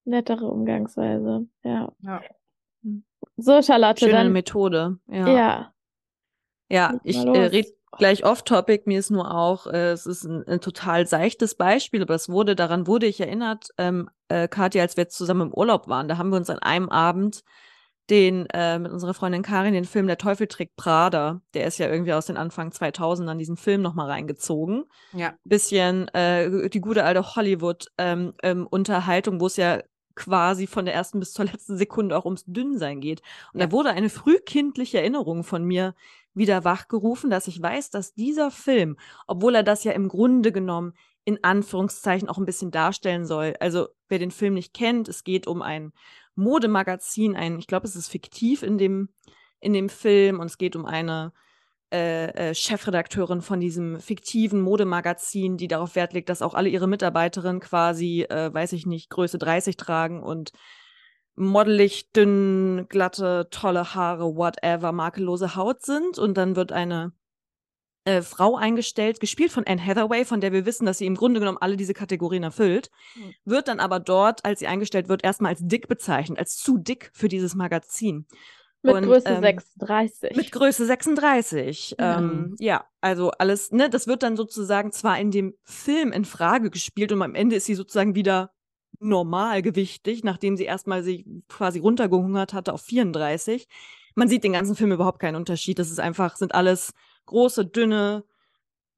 [0.05, 1.47] nettere Umgangsweise.
[1.63, 1.91] Ja.
[2.01, 2.21] ja.
[3.37, 3.99] So, Charlotte.
[3.99, 4.31] Schöne dann...
[4.31, 4.97] Methode.
[5.07, 5.27] Ja.
[5.27, 5.73] Ja,
[6.69, 8.83] ja ich äh, rede gleich off-topic.
[8.85, 12.55] Mir ist nur auch, äh, es ist ein, ein, total seichtes Beispiel, aber es wurde,
[12.55, 16.17] daran wurde ich erinnert, ähm, äh, Katja, als wir jetzt zusammen im Urlaub waren, da
[16.17, 17.43] haben wir uns an einem Abend
[18.09, 21.41] den äh, mit unserer Freundin Karin den Film Der Teufel trägt Prada.
[21.53, 24.85] Der ist ja irgendwie aus den Anfang 2000 an diesen Film nochmal reingezogen.
[25.13, 25.33] Ja.
[25.43, 29.81] Bisschen äh, die gute alte Hollywood-Unterhaltung, ähm, ähm, wo es ja
[30.15, 33.21] quasi von der ersten bis zur letzten Sekunde auch ums Dünnsein geht.
[33.53, 33.67] Und ja.
[33.67, 35.95] da wurde eine frühkindliche Erinnerung von mir
[36.33, 38.97] wieder wachgerufen, dass ich weiß, dass dieser Film,
[39.27, 40.93] obwohl er das ja im Grunde genommen
[41.25, 43.53] in Anführungszeichen auch ein bisschen darstellen soll.
[43.59, 45.93] Also wer den Film nicht kennt, es geht um ein
[46.39, 49.09] Modemagazin, ein, ich glaube, es ist fiktiv in dem,
[49.59, 51.33] in dem Film und es geht um eine
[51.91, 56.87] äh, äh, Chefredakteurin von diesem fiktiven Modemagazin, die darauf Wert legt, dass auch alle ihre
[56.87, 60.51] Mitarbeiterinnen quasi, äh, weiß ich nicht, Größe 30 tragen und
[61.35, 66.19] modelig, dünn, glatte, tolle Haare, whatever, makellose Haut sind.
[66.19, 67.11] Und dann wird eine
[68.05, 71.39] äh, Frau eingestellt, gespielt von Anne Hathaway, von der wir wissen, dass sie im Grunde
[71.39, 73.33] genommen alle diese Kategorien erfüllt, mhm.
[73.45, 77.11] wird dann aber dort, als sie eingestellt wird, erstmal als dick bezeichnet, als zu dick
[77.13, 78.25] für dieses Magazin.
[78.81, 80.35] Mit und, Größe ähm, 36.
[80.37, 81.95] Mit Größe 36.
[81.97, 82.05] Mhm.
[82.05, 86.69] Ähm, ja, also alles, ne, das wird dann sozusagen zwar in dem Film in Frage
[86.69, 88.51] gespielt und am Ende ist sie sozusagen wieder
[88.99, 93.67] normalgewichtig, nachdem sie erstmal sich quasi runtergehungert hatte auf 34.
[94.15, 95.79] Man sieht den ganzen Film überhaupt keinen Unterschied.
[95.79, 96.93] Das ist einfach, sind alles
[97.29, 98.25] große, dünne,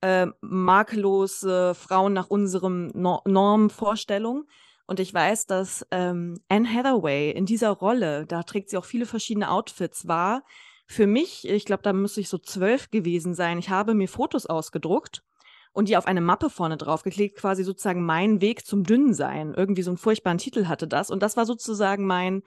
[0.02, 4.48] äh, makellose Frauen nach unserem no Normvorstellung.
[4.88, 9.06] Und ich weiß, dass ähm, Anne Hathaway in dieser Rolle, da trägt sie auch viele
[9.06, 10.44] verschiedene Outfits, war
[10.88, 13.58] für mich, ich glaube, da müsste ich so zwölf gewesen sein.
[13.60, 15.24] Ich habe mir Fotos ausgedruckt
[15.72, 19.54] und die auf eine Mappe vorne draufgeklebt, quasi sozusagen mein Weg zum Dünnsein.
[19.56, 21.10] Irgendwie so einen furchtbaren Titel hatte das.
[21.10, 22.44] Und das war sozusagen mein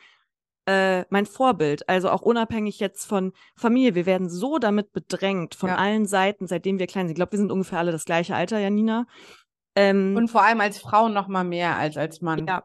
[0.67, 1.89] äh, mein Vorbild.
[1.89, 3.95] Also auch unabhängig jetzt von Familie.
[3.95, 5.77] Wir werden so damit bedrängt von ja.
[5.77, 7.13] allen Seiten, seitdem wir klein sind.
[7.13, 9.07] Ich glaube, wir sind ungefähr alle das gleiche Alter, Janina.
[9.77, 12.47] Ähm, Und vor allem als Frau noch mal mehr als als Mann.
[12.47, 12.65] Ja.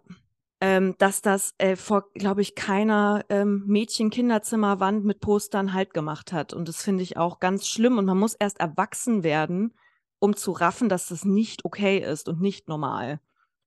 [0.61, 6.53] Ähm, dass das äh, vor, glaube ich, keiner ähm, Mädchen-Kinderzimmerwand mit Postern halt gemacht hat.
[6.53, 7.97] Und das finde ich auch ganz schlimm.
[7.97, 9.73] Und man muss erst erwachsen werden,
[10.19, 13.21] um zu raffen, dass das nicht okay ist und nicht normal.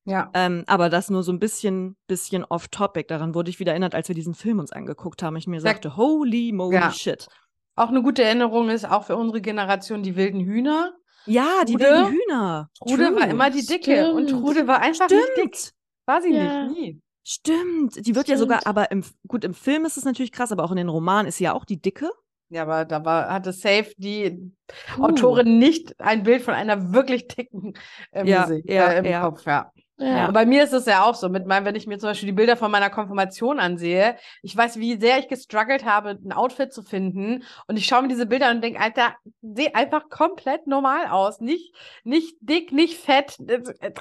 [0.04, 0.30] Ja.
[0.34, 3.06] Ähm, aber das nur so ein bisschen, bisschen off-topic.
[3.08, 5.36] Daran wurde ich wieder erinnert, als wir diesen Film uns angeguckt haben.
[5.36, 6.90] Ich mir sagte, holy moly ja.
[6.90, 7.28] shit.
[7.76, 10.92] Auch eine gute Erinnerung ist auch für unsere Generation die wilden Hühner.
[11.26, 12.68] Ja, die wilden Hühner.
[12.78, 13.20] Trude True.
[13.20, 14.14] war immer die Dicke Stimmt.
[14.14, 15.22] und Trude war einfach Stimmt.
[15.36, 15.72] nicht dick.
[16.04, 16.66] War sie ja.
[16.66, 17.00] nicht, nie.
[17.24, 18.04] Stimmt.
[18.04, 18.28] Die wird Stimmt.
[18.28, 20.88] ja sogar, aber im, gut, im Film ist es natürlich krass, aber auch in den
[20.88, 22.10] Romanen ist sie ja auch die Dicke.
[22.48, 25.04] Ja, aber da war, hatte Safe die Puh.
[25.04, 27.72] Autorin nicht ein Bild von einer wirklich dicken
[28.10, 29.22] äh, ja, Musik ja, äh, im ja.
[29.22, 29.72] Kopf, ja.
[30.02, 30.26] Ja.
[30.26, 32.26] Und bei mir ist es ja auch so, mit meinem, wenn ich mir zum Beispiel
[32.26, 36.72] die Bilder von meiner Konfirmation ansehe, ich weiß, wie sehr ich gestruggelt habe, ein Outfit
[36.72, 37.44] zu finden.
[37.68, 41.40] Und ich schaue mir diese Bilder an und denke, Alter, sehe einfach komplett normal aus.
[41.40, 41.74] Nicht,
[42.04, 43.38] nicht dick, nicht fett.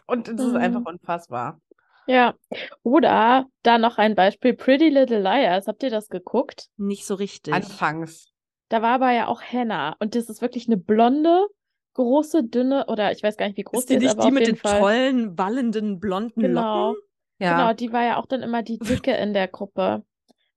[0.07, 0.87] Und das ist einfach mhm.
[0.87, 1.59] unfassbar.
[2.07, 2.33] Ja.
[2.83, 5.67] Oder da noch ein Beispiel: Pretty Little Liars.
[5.67, 6.67] Habt ihr das geguckt?
[6.77, 7.53] Nicht so richtig.
[7.53, 8.27] Anfangs.
[8.69, 9.95] Da war aber ja auch Hannah.
[9.99, 11.45] Und das ist wirklich eine blonde,
[11.93, 14.31] große, dünne, oder ich weiß gar nicht, wie groß ist die, die ist, aber die
[14.31, 14.79] mit den Fall.
[14.79, 16.89] tollen, wallenden, blonden genau.
[16.89, 17.01] Locken?
[17.39, 17.57] Ja.
[17.57, 20.03] Genau, die war ja auch dann immer die Dicke in der Gruppe.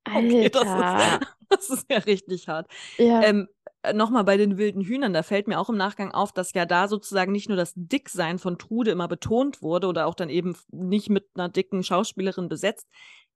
[0.03, 0.27] Alter.
[0.27, 2.67] Okay, das, ist, das ist ja richtig hart.
[2.97, 3.23] Ja.
[3.23, 3.47] Ähm,
[3.93, 6.87] Nochmal bei den wilden Hühnern, da fällt mir auch im Nachgang auf, dass ja da
[6.87, 11.09] sozusagen nicht nur das Dicksein von Trude immer betont wurde oder auch dann eben nicht
[11.09, 12.87] mit einer dicken Schauspielerin besetzt,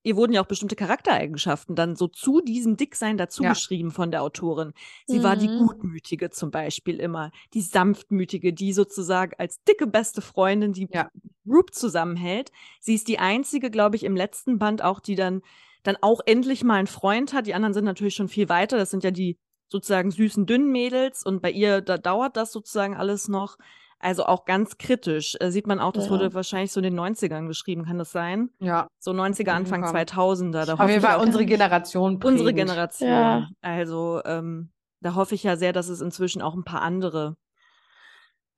[0.03, 3.95] ihr wurden ja auch bestimmte Charaktereigenschaften dann so zu diesem Dicksein dazugeschrieben ja.
[3.95, 4.73] von der Autorin.
[5.05, 5.23] Sie mhm.
[5.23, 5.59] war die mhm.
[5.59, 11.09] Gutmütige zum Beispiel immer, die Sanftmütige, die sozusagen als dicke beste Freundin die ja.
[11.47, 12.51] Group zusammenhält.
[12.79, 15.41] Sie ist die einzige, glaube ich, im letzten Band auch, die dann
[15.83, 17.47] dann auch endlich mal einen Freund hat.
[17.47, 18.77] Die anderen sind natürlich schon viel weiter.
[18.77, 19.37] Das sind ja die
[19.69, 23.57] sozusagen süßen, dünnen Mädels und bei ihr, da dauert das sozusagen alles noch.
[23.99, 25.35] Also auch ganz kritisch.
[25.39, 26.11] Äh, sieht man auch, das ja.
[26.11, 28.49] wurde wahrscheinlich so in den 90ern geschrieben, kann das sein?
[28.59, 28.87] Ja.
[28.97, 30.65] So 90er, Anfang 2000er.
[30.65, 32.19] Da Auf jeden Fall unsere Generation.
[32.19, 32.39] Prägend.
[32.39, 33.09] Unsere Generation.
[33.09, 33.49] Ja.
[33.61, 34.71] Also ähm,
[35.01, 37.35] da hoffe ich ja sehr, dass es inzwischen auch ein paar andere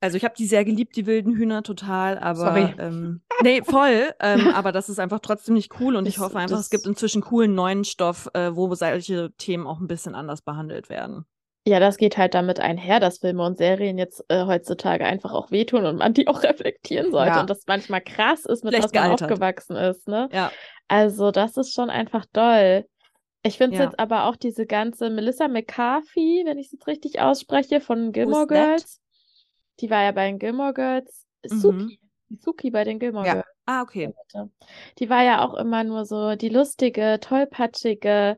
[0.02, 2.74] also ich habe die sehr geliebt, die wilden Hühner, total, aber Sorry.
[2.76, 4.12] Ähm, nee, voll.
[4.18, 7.22] ähm, aber das ist einfach trotzdem nicht cool und ich hoffe einfach, es gibt inzwischen
[7.22, 11.24] coolen neuen Stoff, äh, wo solche Themen auch ein bisschen anders behandelt werden.
[11.64, 15.52] Ja, das geht halt damit einher, dass Filme und Serien jetzt äh, heutzutage einfach auch
[15.52, 17.30] wehtun und man die auch reflektieren sollte.
[17.30, 17.40] Ja.
[17.40, 19.30] Und das manchmal krass ist, mit Vielleicht was man gealtert.
[19.30, 20.08] aufgewachsen ist.
[20.08, 20.28] Ne?
[20.32, 20.50] Ja.
[20.88, 22.84] Also, das ist schon einfach doll.
[23.44, 23.84] Ich finde es ja.
[23.86, 28.46] jetzt aber auch diese ganze Melissa McCarthy, wenn ich es jetzt richtig ausspreche, von Gilmore
[28.46, 29.00] Girls.
[29.80, 31.26] Die war ja bei den Gilmore Girls.
[31.48, 31.58] Mhm.
[31.58, 32.00] Suki.
[32.40, 33.32] Suki bei den Gilmore ja.
[33.34, 33.46] Girls.
[33.66, 34.12] Ah, okay.
[34.98, 38.36] Die war ja auch immer nur so die lustige, tollpatschige,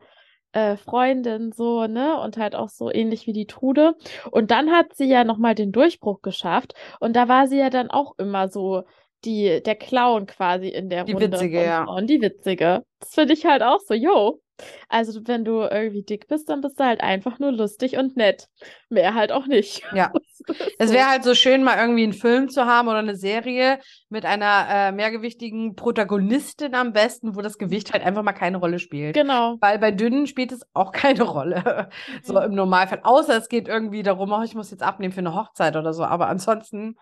[0.55, 2.19] äh, Freundin so, ne?
[2.21, 3.97] Und halt auch so ähnlich wie die Trude.
[4.31, 6.75] Und dann hat sie ja nochmal den Durchbruch geschafft.
[7.01, 8.85] Und da war sie ja dann auch immer so
[9.25, 11.29] die, der Clown quasi in der die Runde.
[11.29, 11.85] Die witzige, ja.
[11.85, 12.85] Und die witzige.
[13.01, 14.41] Das finde ich halt auch so, yo.
[14.89, 18.49] Also, wenn du irgendwie dick bist, dann bist du halt einfach nur lustig und nett.
[18.89, 19.83] Mehr halt auch nicht.
[19.93, 20.13] Ja.
[20.79, 24.25] es wäre halt so schön, mal irgendwie einen Film zu haben oder eine Serie mit
[24.25, 29.15] einer äh, mehrgewichtigen Protagonistin am besten, wo das Gewicht halt einfach mal keine Rolle spielt.
[29.15, 29.57] Genau.
[29.61, 31.91] Weil bei dünnen spielt es auch keine Rolle.
[32.23, 33.01] so im Normalfall.
[33.03, 36.05] Außer es geht irgendwie darum, oh, ich muss jetzt abnehmen für eine Hochzeit oder so.
[36.05, 36.97] Aber ansonsten,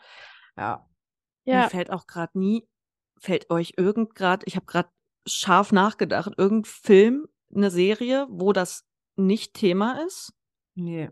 [0.57, 0.86] ja.
[1.44, 1.62] ja.
[1.62, 2.66] Mir fällt auch gerade nie,
[3.18, 4.88] fällt euch irgend gerade, ich habe gerade
[5.26, 8.84] scharf nachgedacht, irgendein Film eine Serie, wo das
[9.16, 10.32] nicht Thema ist?
[10.74, 11.11] Nee.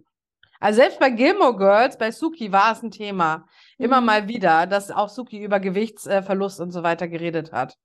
[0.61, 3.47] Also selbst bei Gilmore Girls, bei Suki war es ein Thema.
[3.79, 4.07] Immer mhm.
[4.07, 7.79] mal wieder, dass auch Suki über Gewichtsverlust und so weiter geredet hat.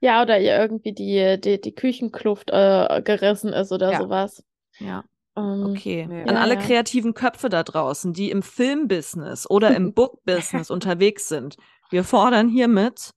[0.00, 3.98] Ja, oder ihr irgendwie die, die, die Küchenkluft äh, gerissen ist oder ja.
[3.98, 4.44] sowas.
[4.78, 5.04] Ja.
[5.36, 6.06] Ähm, okay.
[6.06, 6.22] Nee.
[6.22, 6.60] An ja, alle ja.
[6.60, 11.56] kreativen Köpfe da draußen, die im Filmbusiness oder im Bookbusiness unterwegs sind.
[11.90, 13.12] Wir fordern hiermit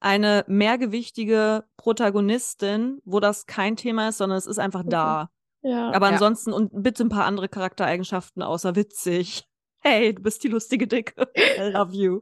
[0.00, 5.30] eine mehrgewichtige Protagonistin, wo das kein Thema ist, sondern es ist einfach da.
[5.62, 5.92] Ja.
[5.92, 9.44] Aber ansonsten und bitte ein paar andere Charaktereigenschaften außer witzig.
[9.82, 11.14] Hey, du bist die lustige Dicke.
[11.34, 12.20] I love you.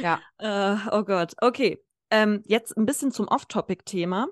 [0.00, 0.20] Ja.
[0.40, 1.34] Uh, oh Gott.
[1.40, 1.84] Okay.
[2.08, 4.28] Ähm, jetzt ein bisschen zum Off-Topic-Thema.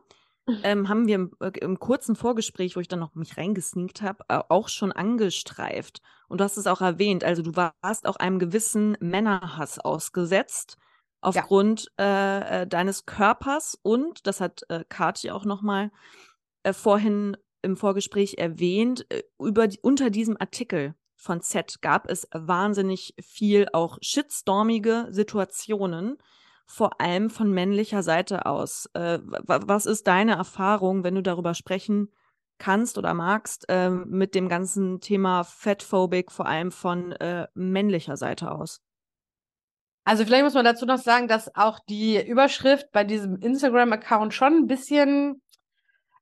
[0.62, 4.24] Ähm, haben wir im, äh, im, kurzen Vorgespräch, wo ich dann noch mich reingesneakt habe,
[4.28, 6.02] äh, auch schon angestreift.
[6.28, 7.24] Und du hast es auch erwähnt.
[7.24, 10.78] Also du warst auch einem gewissen Männerhass ausgesetzt
[11.20, 12.40] aufgrund ja.
[12.40, 15.90] äh, äh, deines Körpers und, das hat äh, Kathi auch nochmal
[16.62, 23.14] äh, vorhin im Vorgespräch erwähnt, äh, über unter diesem Artikel von Z gab es wahnsinnig
[23.20, 26.16] viel auch shitstormige Situationen,
[26.64, 28.88] vor allem von männlicher Seite aus.
[28.92, 32.12] Äh, was ist deine Erfahrung, wenn du darüber sprechen
[32.58, 38.50] kannst oder magst, äh, mit dem ganzen Thema Fatphobic, vor allem von äh, männlicher Seite
[38.52, 38.82] aus?
[40.08, 44.54] Also vielleicht muss man dazu noch sagen, dass auch die Überschrift bei diesem Instagram-Account schon
[44.54, 45.42] ein bisschen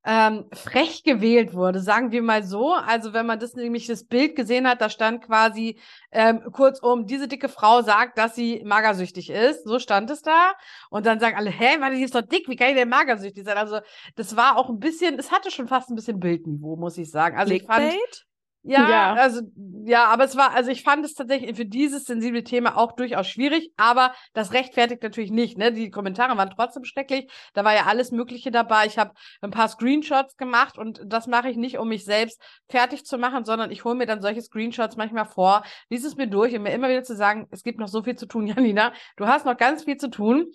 [0.04, 2.72] ähm, frech gewählt wurde, sagen wir mal so.
[2.72, 5.78] Also wenn man das nämlich das Bild gesehen hat, da stand quasi
[6.10, 9.62] ähm, kurzum, diese dicke Frau sagt, dass sie magersüchtig ist.
[9.62, 10.54] So stand es da.
[10.90, 13.44] Und dann sagen alle, hä, warte, die ist doch dick, wie kann ich denn magersüchtig
[13.44, 13.56] sein?
[13.56, 13.78] Also
[14.16, 17.38] das war auch ein bisschen, es hatte schon fast ein bisschen Bildniveau, muss ich sagen.
[17.38, 17.84] Also Clickbait?
[17.84, 18.26] ich fand
[18.66, 19.14] Ja, Ja.
[19.14, 19.42] also
[19.84, 23.28] ja, aber es war, also ich fand es tatsächlich für dieses sensible Thema auch durchaus
[23.28, 25.56] schwierig, aber das rechtfertigt natürlich nicht.
[25.56, 25.72] Ne?
[25.72, 27.30] Die Kommentare waren trotzdem schrecklich.
[27.54, 28.86] Da war ja alles Mögliche dabei.
[28.86, 29.12] Ich habe
[29.42, 33.44] ein paar Screenshots gemacht und das mache ich nicht, um mich selbst fertig zu machen,
[33.44, 36.72] sondern ich hole mir dann solche Screenshots manchmal vor, lies es mir durch, um mir
[36.72, 38.92] immer wieder zu sagen, es gibt noch so viel zu tun, Janina.
[39.16, 40.50] Du hast noch ganz viel zu tun.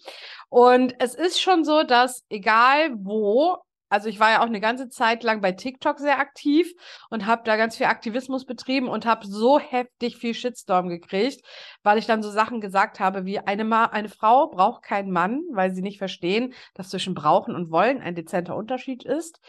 [0.49, 3.57] Und es ist schon so, dass egal wo,
[3.92, 6.72] also ich war ja auch eine ganze Zeit lang bei TikTok sehr aktiv
[7.10, 11.46] und habe da ganz viel Aktivismus betrieben und habe so heftig viel Shitstorm gekriegt,
[11.84, 15.42] weil ich dann so Sachen gesagt habe wie eine, Ma eine Frau braucht keinen Mann,
[15.52, 19.42] weil sie nicht verstehen, dass zwischen brauchen und wollen ein dezenter Unterschied ist.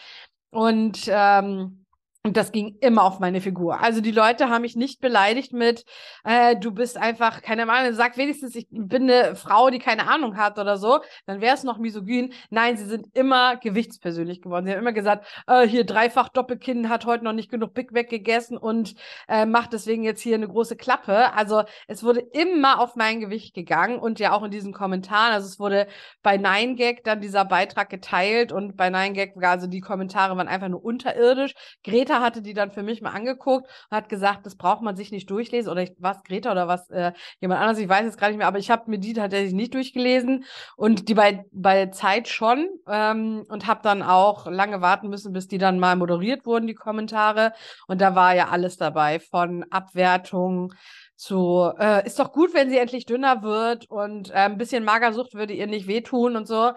[0.50, 1.81] Und ähm,
[2.24, 3.80] und das ging immer auf meine Figur.
[3.80, 5.84] Also die Leute haben mich nicht beleidigt mit,
[6.22, 10.36] äh, du bist einfach, keine Ahnung, sag wenigstens, ich bin eine Frau, die keine Ahnung
[10.36, 12.32] hat oder so, dann wäre es noch misogyn.
[12.48, 14.66] Nein, sie sind immer gewichtspersönlich geworden.
[14.66, 18.08] Sie haben immer gesagt, äh, hier dreifach Doppelkinn hat heute noch nicht genug Big Mac
[18.08, 18.94] gegessen und
[19.26, 21.32] äh, macht deswegen jetzt hier eine große Klappe.
[21.34, 25.32] Also es wurde immer auf mein Gewicht gegangen und ja auch in diesen Kommentaren.
[25.32, 25.88] Also es wurde
[26.22, 30.68] bei 9gag dann dieser Beitrag geteilt und bei 9gag war also die Kommentare waren einfach
[30.68, 31.54] nur unterirdisch.
[31.82, 35.10] Greta hatte die dann für mich mal angeguckt und hat gesagt, das braucht man sich
[35.12, 35.70] nicht durchlesen.
[35.70, 38.46] Oder ich, was, Greta oder was, äh, jemand anderes, ich weiß jetzt gar nicht mehr,
[38.46, 40.44] aber ich habe mir die tatsächlich nicht durchgelesen
[40.76, 45.48] und die bei, bei Zeit schon ähm, und habe dann auch lange warten müssen, bis
[45.48, 47.52] die dann mal moderiert wurden, die Kommentare.
[47.86, 50.74] Und da war ja alles dabei, von Abwertung
[51.22, 55.34] zu, äh, ist doch gut, wenn sie endlich dünner wird und äh, ein bisschen Magersucht
[55.34, 56.72] würde ihr nicht wehtun und so.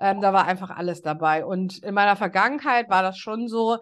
[0.00, 1.44] Ähm, da war einfach alles dabei.
[1.44, 3.78] Und in meiner Vergangenheit war das schon so,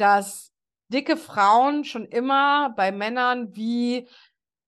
[0.00, 0.52] dass
[0.88, 4.08] dicke Frauen schon immer bei Männern wie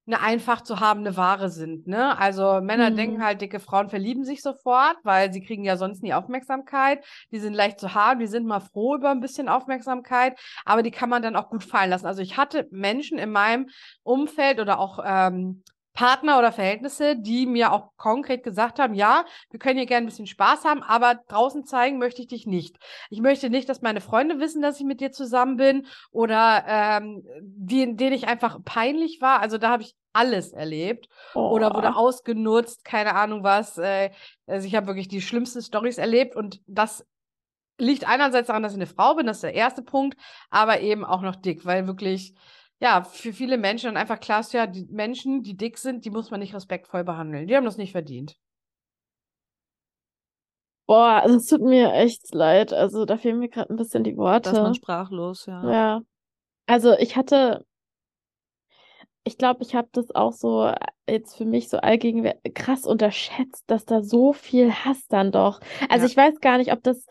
[0.05, 1.87] eine einfach zu habende Ware sind.
[1.87, 2.19] Ne?
[2.19, 2.97] Also Männer Mhm.
[2.97, 7.05] denken halt, dicke Frauen verlieben sich sofort, weil sie kriegen ja sonst nie Aufmerksamkeit.
[7.31, 10.91] Die sind leicht zu haben, die sind mal froh über ein bisschen Aufmerksamkeit, aber die
[10.91, 12.07] kann man dann auch gut fallen lassen.
[12.07, 13.69] Also ich hatte Menschen in meinem
[14.03, 15.63] Umfeld oder auch ähm,
[15.95, 20.09] Partner oder Verhältnisse, die mir auch konkret gesagt haben, ja, wir können hier gerne ein
[20.09, 22.77] bisschen Spaß haben, aber draußen zeigen möchte ich dich nicht.
[23.11, 27.23] Ich möchte nicht, dass meine Freunde wissen, dass ich mit dir zusammen bin oder ähm,
[27.43, 29.41] die, denen ich einfach peinlich war.
[29.41, 31.09] Also da habe ich alles erlebt
[31.49, 31.95] oder wurde Oh.
[31.95, 33.79] ausgenutzt, keine Ahnung was.
[33.79, 34.11] Äh,
[34.47, 37.07] also ich habe wirklich die schlimmsten Stories erlebt und das
[37.79, 40.17] liegt einerseits daran, dass ich eine Frau bin, das ist der erste Punkt,
[40.51, 42.35] aber eben auch noch dick, weil wirklich
[42.83, 46.11] ja, für viele Menschen dann einfach klar ist, ja, die Menschen, die dick sind, die
[46.11, 47.47] muss man nicht respektvoll behandeln.
[47.47, 48.37] Die haben das nicht verdient.
[50.87, 52.73] Boah, also es tut mir echt leid.
[52.73, 54.75] Also da fehlen mir gerade ein bisschen die Da ist man Worte.
[54.75, 55.71] sprachlos, ja.
[55.73, 56.03] Ja.
[56.67, 57.65] Also ich hatte,
[59.25, 60.77] ich glaube, ich habe das auch so äh,
[61.09, 65.61] jetzt für mich so allgegenwärtig krass unterschätzt, dass da so viel Hass dann doch.
[65.89, 66.11] Also Ja.
[66.11, 67.07] ich weiß gar nicht, ob das,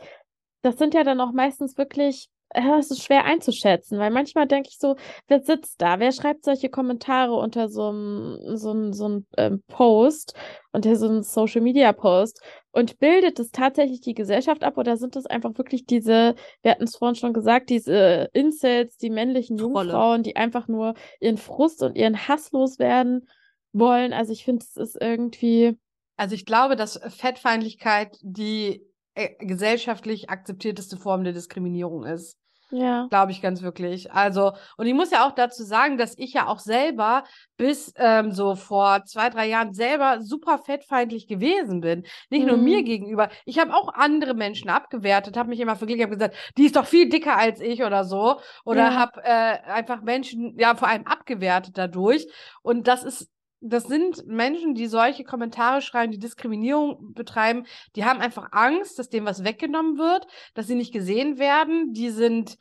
[0.61, 4.69] das sind ja dann auch meistens wirklich, ja, es ist schwer einzuschätzen, weil manchmal denke
[4.69, 4.95] ich so,
[5.27, 5.99] wer sitzt da?
[5.99, 10.33] Wer schreibt solche Kommentare unter so einem so einem, so einem ähm, Post,
[10.71, 12.41] unter so einem Social Media Post
[12.71, 16.83] und bildet es tatsächlich die Gesellschaft ab oder sind es einfach wirklich diese, wir hatten
[16.83, 19.91] es vorhin schon gesagt, diese Incels, die männlichen Trolle.
[19.91, 23.27] Jungfrauen, die einfach nur ihren Frust und ihren Hass loswerden
[23.73, 24.13] wollen?
[24.13, 25.77] Also ich finde, es ist irgendwie,
[26.17, 28.90] Also ich glaube, dass Fettfeindlichkeit die äh,
[29.39, 32.37] gesellschaftlich akzeptierteste Form der Diskriminierung ist.
[32.71, 33.09] ja.
[33.09, 34.13] Glaube ich ganz wirklich.
[34.13, 37.25] Also, und ich muss ja auch dazu sagen, dass ich ja auch selber
[37.57, 42.05] bis ähm, so vor zwei, drei Jahren selber super fettfeindlich gewesen bin.
[42.29, 42.63] Nicht nur Mhm.
[42.63, 43.29] mir gegenüber.
[43.45, 46.85] Ich habe auch andere Menschen abgewertet, habe mich immer verglichen, habe gesagt, die ist doch
[46.85, 48.39] viel dicker als ich oder so.
[48.65, 48.95] Oder Ja.
[48.95, 52.27] habe äh, einfach Menschen, ja, vor allem abgewertet dadurch.
[52.61, 53.29] Und das ist
[53.61, 59.09] das sind Menschen, die solche Kommentare schreiben, die Diskriminierung betreiben, die haben einfach Angst, dass
[59.09, 61.93] denen was weggenommen wird, dass sie nicht gesehen werden.
[61.93, 62.57] Die sind,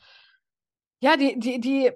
[1.00, 1.90] ja, die, die, die,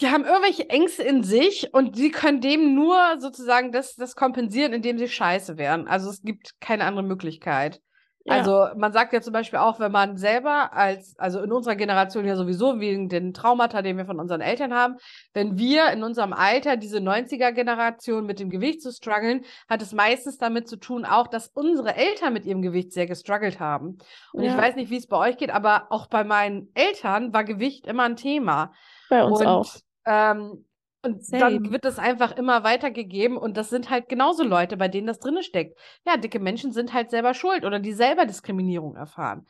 [0.00, 4.74] die haben irgendwelche Ängste in sich und sie können dem nur sozusagen das, das kompensieren,
[4.74, 5.88] indem sie scheiße werden.
[5.88, 7.80] Also es gibt keine andere Möglichkeit.
[8.26, 8.34] Ja.
[8.34, 12.24] Also man sagt ja zum Beispiel auch, wenn man selber als, also in unserer Generation
[12.24, 14.96] ja sowieso wegen den Traumata, den wir von unseren Eltern haben,
[15.32, 20.38] wenn wir in unserem Alter diese 90er-Generation mit dem Gewicht zu strugglen, hat es meistens
[20.38, 23.98] damit zu tun auch, dass unsere Eltern mit ihrem Gewicht sehr gestruggelt haben.
[24.32, 24.58] Und ich Ja.
[24.58, 28.02] weiß nicht, wie es bei euch geht, aber auch bei meinen Eltern war Gewicht immer
[28.02, 28.72] ein Thema.
[29.08, 29.74] Bei uns und, auch.
[30.04, 30.64] Ähm,
[31.02, 31.40] und Same.
[31.40, 35.18] dann wird es einfach immer weitergegeben und das sind halt genauso Leute, bei denen das
[35.20, 35.78] drinne steckt.
[36.06, 39.46] Ja, dicke Menschen sind halt selber schuld oder die selber Diskriminierung erfahren.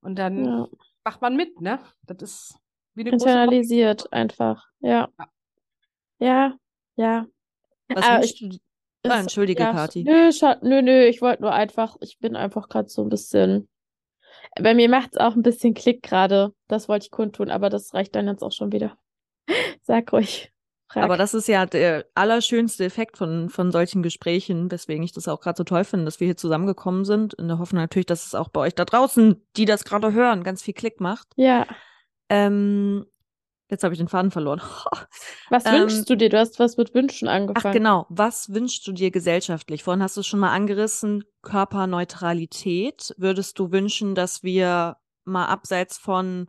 [0.00, 0.66] Und dann Ja.
[1.04, 1.78] macht man mit, ne?
[2.06, 2.54] Das ist
[2.94, 4.66] wie eine große Internalisiert einfach.
[4.80, 5.08] Ja.
[6.18, 6.54] Ja,
[6.96, 7.26] ja.
[7.88, 8.60] Was Aber wünschst ich-?
[9.04, 10.04] Ah, Es- entschuldige, ja, Kathi.
[10.04, 10.30] Nö,
[10.62, 13.68] nö, nö, ich wollte nur einfach, ich bin einfach gerade so ein bisschen.
[14.60, 16.52] Bei mir macht es auch ein bisschen Klick gerade.
[16.68, 18.96] Das wollte ich kundtun, aber das reicht dann jetzt auch schon wieder.
[19.82, 20.51] Sag ruhig.
[20.92, 21.04] Frag.
[21.04, 25.40] Aber das ist ja der allerschönste Effekt von, von solchen Gesprächen, weswegen ich das auch
[25.40, 27.34] gerade so toll finde, dass wir hier zusammengekommen sind.
[27.34, 30.42] In der Hoffnung natürlich, dass es auch bei euch da draußen, die das gerade hören,
[30.42, 31.28] ganz viel Klick macht.
[31.36, 31.66] Ja.
[32.28, 33.06] Ähm,
[33.70, 34.60] jetzt habe ich den Faden verloren.
[35.50, 36.28] was ähm, wünschst du dir?
[36.28, 37.66] Du hast was mit Wünschen angefangen.
[37.66, 39.82] Ach genau, was wünschst du dir gesellschaftlich?
[39.82, 43.14] Vorhin hast du es schon mal angerissen, Körperneutralität.
[43.16, 46.48] Würdest du wünschen, dass wir mal abseits von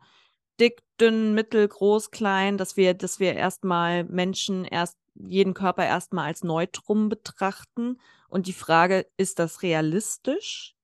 [0.60, 6.26] dick, dünn, mittel, groß, klein, dass wir, dass wir erstmal Menschen erst jeden Körper erstmal
[6.28, 7.99] als Neutrum betrachten.
[8.28, 10.76] Und die Frage, ist das realistisch?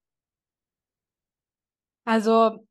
[2.05, 2.65] Also,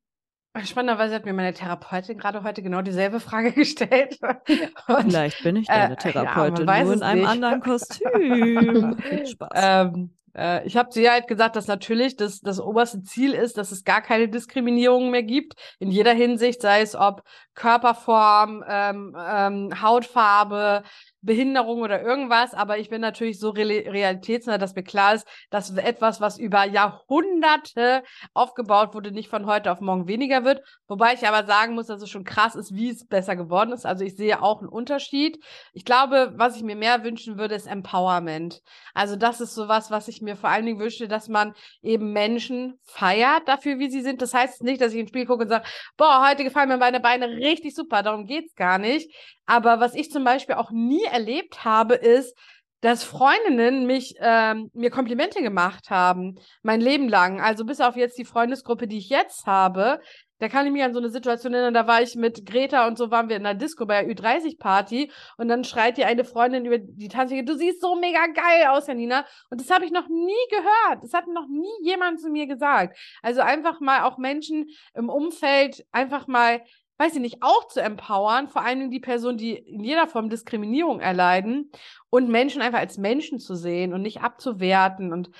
[0.64, 4.18] spannenderweise hat mir meine Therapeutin gerade heute genau dieselbe Frage gestellt.
[4.22, 7.28] Und, Vielleicht bin ich deine Therapeutin, äh, ja, nur in einem nicht.
[7.28, 8.98] anderen Kostüm.
[9.26, 9.50] Spaß.
[9.54, 13.72] Ähm, äh, ich habe sie halt gesagt, dass natürlich das, das oberste Ziel ist, dass
[13.72, 17.22] es gar keine Diskriminierung mehr gibt, in jeder Hinsicht, sei es ob
[17.54, 20.82] Körperform, ähm, ähm, Hautfarbe,
[21.20, 26.20] Behinderung oder irgendwas, aber ich bin natürlich so realitätsnah, dass mir klar ist, dass etwas,
[26.20, 28.02] was über Jahrhunderte
[28.34, 30.62] aufgebaut wurde, nicht von heute auf morgen weniger wird.
[30.86, 33.84] Wobei ich aber sagen muss, dass es schon krass ist, wie es besser geworden ist.
[33.84, 35.42] Also ich sehe auch einen Unterschied.
[35.72, 38.62] Ich glaube, was ich mir mehr wünschen würde, ist Empowerment.
[38.94, 42.78] Also das ist sowas, was ich mir vor allen Dingen wünsche, dass man eben Menschen
[42.84, 44.22] feiert dafür, wie sie sind.
[44.22, 45.66] Das heißt nicht, dass ich ins Spiel gucke und sage,
[45.96, 48.02] boah, heute gefallen mir meine Beine richtig super.
[48.02, 49.12] Darum geht's gar nicht.
[49.46, 52.36] Aber was ich zum Beispiel auch nie erlebt habe, ist,
[52.80, 57.40] dass Freundinnen mich ähm, mir Komplimente gemacht haben, mein Leben lang.
[57.40, 60.00] Also bis auf jetzt die Freundesgruppe, die ich jetzt habe,
[60.38, 62.96] da kann ich mich an so eine Situation erinnern, da war ich mit Greta und
[62.96, 66.64] so waren wir in einer Disco bei der Ü30-Party und dann schreit dir eine Freundin
[66.64, 69.26] über die Tanzfläche, du siehst so mega geil aus, Janina.
[69.50, 71.02] Und das habe ich noch nie gehört.
[71.02, 72.96] Das hat noch nie jemand zu mir gesagt.
[73.22, 76.60] Also einfach mal auch Menschen im Umfeld einfach mal
[76.98, 80.28] weiß ich nicht, auch zu empowern, vor allen Dingen die Personen, die in jeder Form
[80.28, 81.70] Diskriminierung erleiden
[82.10, 85.30] und Menschen einfach als Menschen zu sehen und nicht abzuwerten und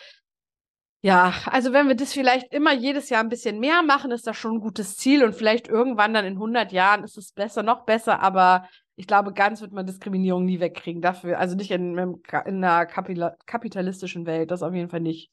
[1.00, 4.36] ja, also wenn wir das vielleicht immer jedes Jahr ein bisschen mehr machen, ist das
[4.36, 7.84] schon ein gutes Ziel und vielleicht irgendwann dann in 100 Jahren ist es besser, noch
[7.84, 12.64] besser, aber ich glaube, ganz wird man Diskriminierung nie wegkriegen dafür, also nicht in, in
[12.64, 15.30] einer kapitalistischen Welt, das auf jeden Fall nicht.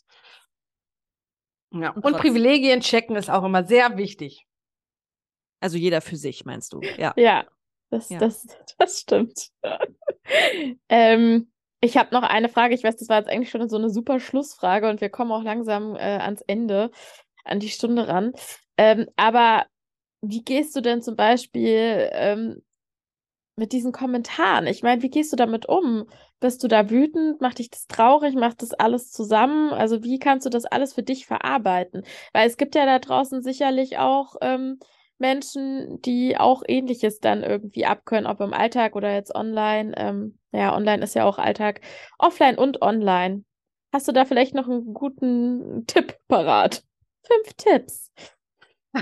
[1.72, 1.90] Ja.
[1.90, 4.46] Und, und Privilegien checken ist auch immer sehr wichtig.
[5.60, 6.82] Also jeder für sich, meinst du?
[6.98, 7.14] Ja.
[7.16, 7.46] Ja,
[7.90, 8.20] das, ja.
[8.20, 8.48] das,
[8.78, 9.50] das stimmt.
[10.90, 11.52] ähm,
[11.82, 12.74] ich habe noch eine Frage.
[12.74, 15.44] Ich weiß, das war jetzt eigentlich schon so eine super Schlussfrage und wir kommen auch
[15.44, 16.92] langsam äh, ans Ende,
[17.44, 18.34] an die Stunde ran.
[18.78, 19.66] Ähm, aber
[20.22, 22.64] wie gehst du denn zum Beispiel ähm,
[23.56, 24.68] mit diesen Kommentaren?
[24.68, 26.10] Ich meine, wie gehst du damit um?
[26.40, 27.40] Bist du da wütend?
[27.42, 28.36] Macht dich das traurig?
[28.36, 29.72] Macht das alles zusammen?
[29.72, 32.04] Also, wie kannst du das alles für dich verarbeiten?
[32.34, 34.80] Weil es gibt ja da draußen sicherlich auch ähm,
[35.18, 39.94] Menschen, die auch Ähnliches dann irgendwie abkönnen, ob im Alltag oder jetzt online.
[39.98, 41.82] Ähm, ja, online ist ja auch Alltag,
[42.18, 43.44] offline und online.
[43.94, 46.84] Hast du da vielleicht noch einen guten Tipp parat?
[47.24, 48.12] Fünf Tipps.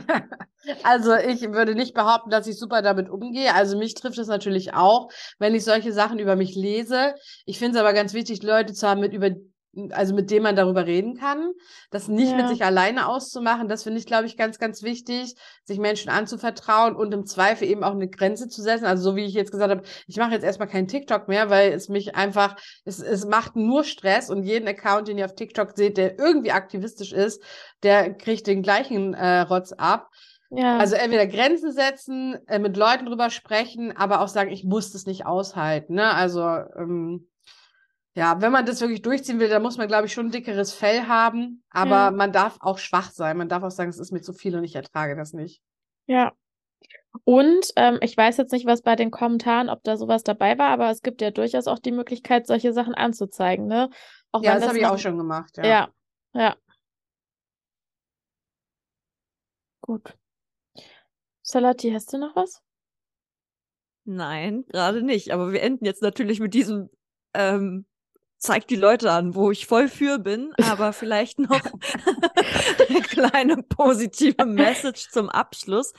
[0.83, 3.53] Also ich würde nicht behaupten, dass ich super damit umgehe.
[3.53, 7.15] Also mich trifft es natürlich auch, wenn ich solche Sachen über mich lese.
[7.45, 9.31] Ich finde es aber ganz wichtig, Leute zu haben, mit über
[9.91, 11.51] also mit dem man darüber reden kann,
[11.89, 12.37] das nicht ja.
[12.37, 16.95] mit sich alleine auszumachen, das finde ich, glaube ich, ganz, ganz wichtig, sich Menschen anzuvertrauen
[16.95, 18.85] und im Zweifel eben auch eine Grenze zu setzen.
[18.85, 21.71] Also so wie ich jetzt gesagt habe, ich mache jetzt erstmal keinen TikTok mehr, weil
[21.71, 22.55] es mich einfach,
[22.85, 26.51] es, es macht nur Stress und jeden Account, den ihr auf TikTok seht, der irgendwie
[26.51, 27.41] aktivistisch ist,
[27.81, 30.09] der kriegt den gleichen äh, Rotz ab.
[30.51, 30.77] Ja.
[30.77, 35.07] Also entweder Grenzen setzen, äh, mit Leuten drüber sprechen, aber auch sagen, ich muss das
[35.07, 35.95] nicht aushalten.
[35.95, 36.13] Ne?
[36.13, 37.27] Also ähm,
[38.15, 40.73] ja, wenn man das wirklich durchziehen will, dann muss man, glaube ich, schon ein dickeres
[40.73, 41.63] Fell haben.
[41.71, 42.11] Aber ja.
[42.11, 43.37] man darf auch schwach sein.
[43.37, 45.61] Man darf auch sagen, es ist mir zu viel und ich ertrage das nicht.
[46.05, 46.33] Ja.
[47.23, 50.69] Und ähm, ich weiß jetzt nicht, was bei den Kommentaren, ob da sowas dabei war,
[50.69, 53.89] aber es gibt ja durchaus auch die Möglichkeit, solche Sachen anzuzeigen, ne?
[54.31, 55.57] Auch ja, das, das habe ich auch schon gemacht.
[55.57, 55.89] Ja, ja.
[56.33, 56.55] ja.
[59.81, 60.17] Gut.
[61.41, 62.61] Salati, hast du noch was?
[64.05, 65.31] Nein, gerade nicht.
[65.31, 66.89] Aber wir enden jetzt natürlich mit diesem
[67.33, 67.85] ähm,
[68.43, 71.61] zeigt die Leute an, wo ich voll für bin, aber vielleicht noch
[72.89, 75.93] eine kleine positive Message zum Abschluss.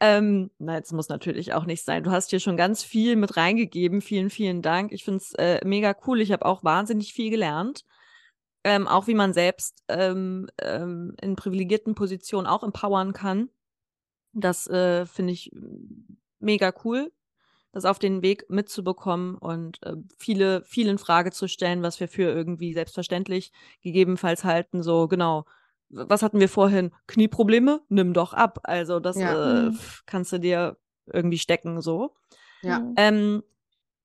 [0.00, 2.02] Ähm, na, jetzt muss natürlich auch nicht sein.
[2.02, 4.00] Du hast hier schon ganz viel mit reingegeben.
[4.00, 4.92] Vielen, vielen Dank.
[4.92, 6.22] Ich finde es äh, mega cool.
[6.22, 7.84] Ich habe auch wahnsinnig viel gelernt.
[8.64, 13.50] Ähm, auch wie man selbst ähm, ähm, in privilegierten Positionen auch empowern kann.
[14.32, 15.52] Das äh, finde ich
[16.38, 17.10] mega cool
[17.72, 22.08] das auf den Weg mitzubekommen und äh, viele, viel in Frage zu stellen, was wir
[22.08, 23.52] für irgendwie selbstverständlich
[23.82, 24.82] gegebenenfalls halten.
[24.82, 25.44] So, genau,
[25.88, 26.92] was hatten wir vorhin?
[27.06, 27.80] Knieprobleme?
[27.88, 28.60] Nimm doch ab.
[28.64, 29.66] Also, das ja.
[29.66, 29.78] äh, mhm.
[30.06, 32.14] kannst du dir irgendwie stecken, so.
[32.62, 32.82] Ja.
[32.96, 33.42] Ähm,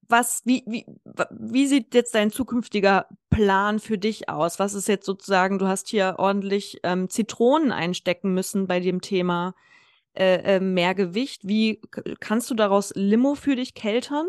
[0.08, 0.86] was, wie, wie,
[1.32, 4.60] wie sieht jetzt dein zukünftiger Plan für dich aus?
[4.60, 9.56] Was ist jetzt sozusagen, du hast hier ordentlich ähm, Zitronen einstecken müssen bei dem Thema
[10.18, 11.48] äh, äh, mehr Gewicht.
[11.48, 11.82] Wie
[12.20, 14.28] kannst du daraus Limo für dich keltern?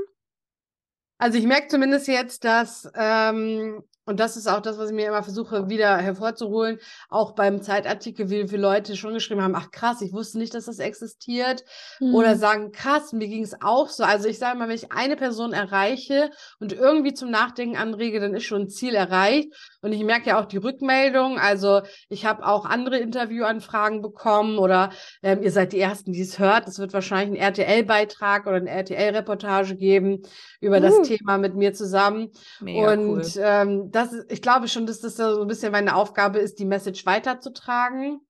[1.18, 5.08] Also ich merke zumindest jetzt, dass ähm, und das ist auch das, was ich mir
[5.08, 6.78] immer versuche, wieder hervorzuholen.
[7.08, 10.66] Auch beim Zeitartikel, wie viele Leute schon geschrieben haben, ach krass, ich wusste nicht, dass
[10.66, 11.64] das existiert.
[11.98, 12.14] Mhm.
[12.14, 14.04] Oder sagen, krass, mir ging es auch so.
[14.04, 16.30] Also ich sage mal, wenn ich eine Person erreiche
[16.60, 19.48] und irgendwie zum Nachdenken anrege, dann ist schon ein Ziel erreicht.
[19.82, 21.40] Und ich merke ja auch die Rückmeldung.
[21.40, 24.90] Also ich habe auch andere Interviewanfragen bekommen oder
[25.24, 26.68] ähm, ihr seid die Ersten, die es hört.
[26.68, 30.22] Es wird wahrscheinlich einen RTL-Beitrag oder eine RTL-Reportage geben
[30.60, 30.80] über uh.
[30.80, 32.30] das Thema mit mir zusammen.
[32.60, 33.22] Mega und cool.
[33.38, 36.66] ähm, das ist, ich glaube schon, dass das so ein bisschen meine Aufgabe ist, die
[36.66, 38.20] Message weiterzutragen.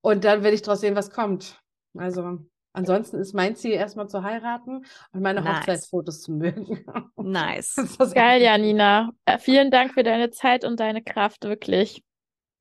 [0.00, 1.62] Und dann werde ich daraus sehen, was kommt.
[1.96, 2.40] Also,
[2.72, 5.60] ansonsten ist mein Ziel erstmal zu heiraten und meine nice.
[5.60, 6.84] Hochzeitsfotos zu mögen.
[7.16, 7.76] Nice.
[8.12, 9.12] Geil, Janina.
[9.38, 12.04] Vielen Dank für deine Zeit und deine Kraft, wirklich.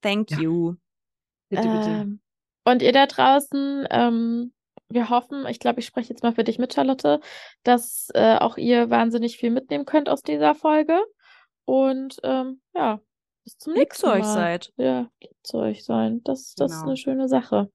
[0.01, 0.39] Thank ja.
[0.39, 0.75] you.
[1.49, 1.89] Bitte, bitte.
[1.89, 2.21] Ähm,
[2.63, 4.53] und ihr da draußen, ähm,
[4.87, 7.19] wir hoffen, ich glaube, ich spreche jetzt mal für dich mit, Charlotte,
[7.63, 10.97] dass äh, auch ihr wahnsinnig viel mitnehmen könnt aus dieser Folge.
[11.65, 12.99] Und ähm, ja,
[13.43, 14.19] bis zum lieb nächsten Mal.
[14.19, 14.73] euch seid.
[14.77, 15.09] Ja,
[15.43, 16.21] zu euch sein.
[16.23, 16.81] Das, das genau.
[16.81, 17.71] ist eine schöne Sache.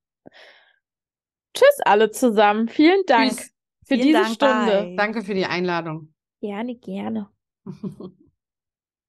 [1.55, 2.69] Tschüss alle zusammen.
[2.69, 3.55] Vielen Dank Tschüss.
[3.85, 4.83] für Vielen diese Dank, Stunde.
[4.83, 4.97] Bye.
[4.97, 6.15] Danke für die Einladung.
[6.41, 7.31] Gerne, gerne.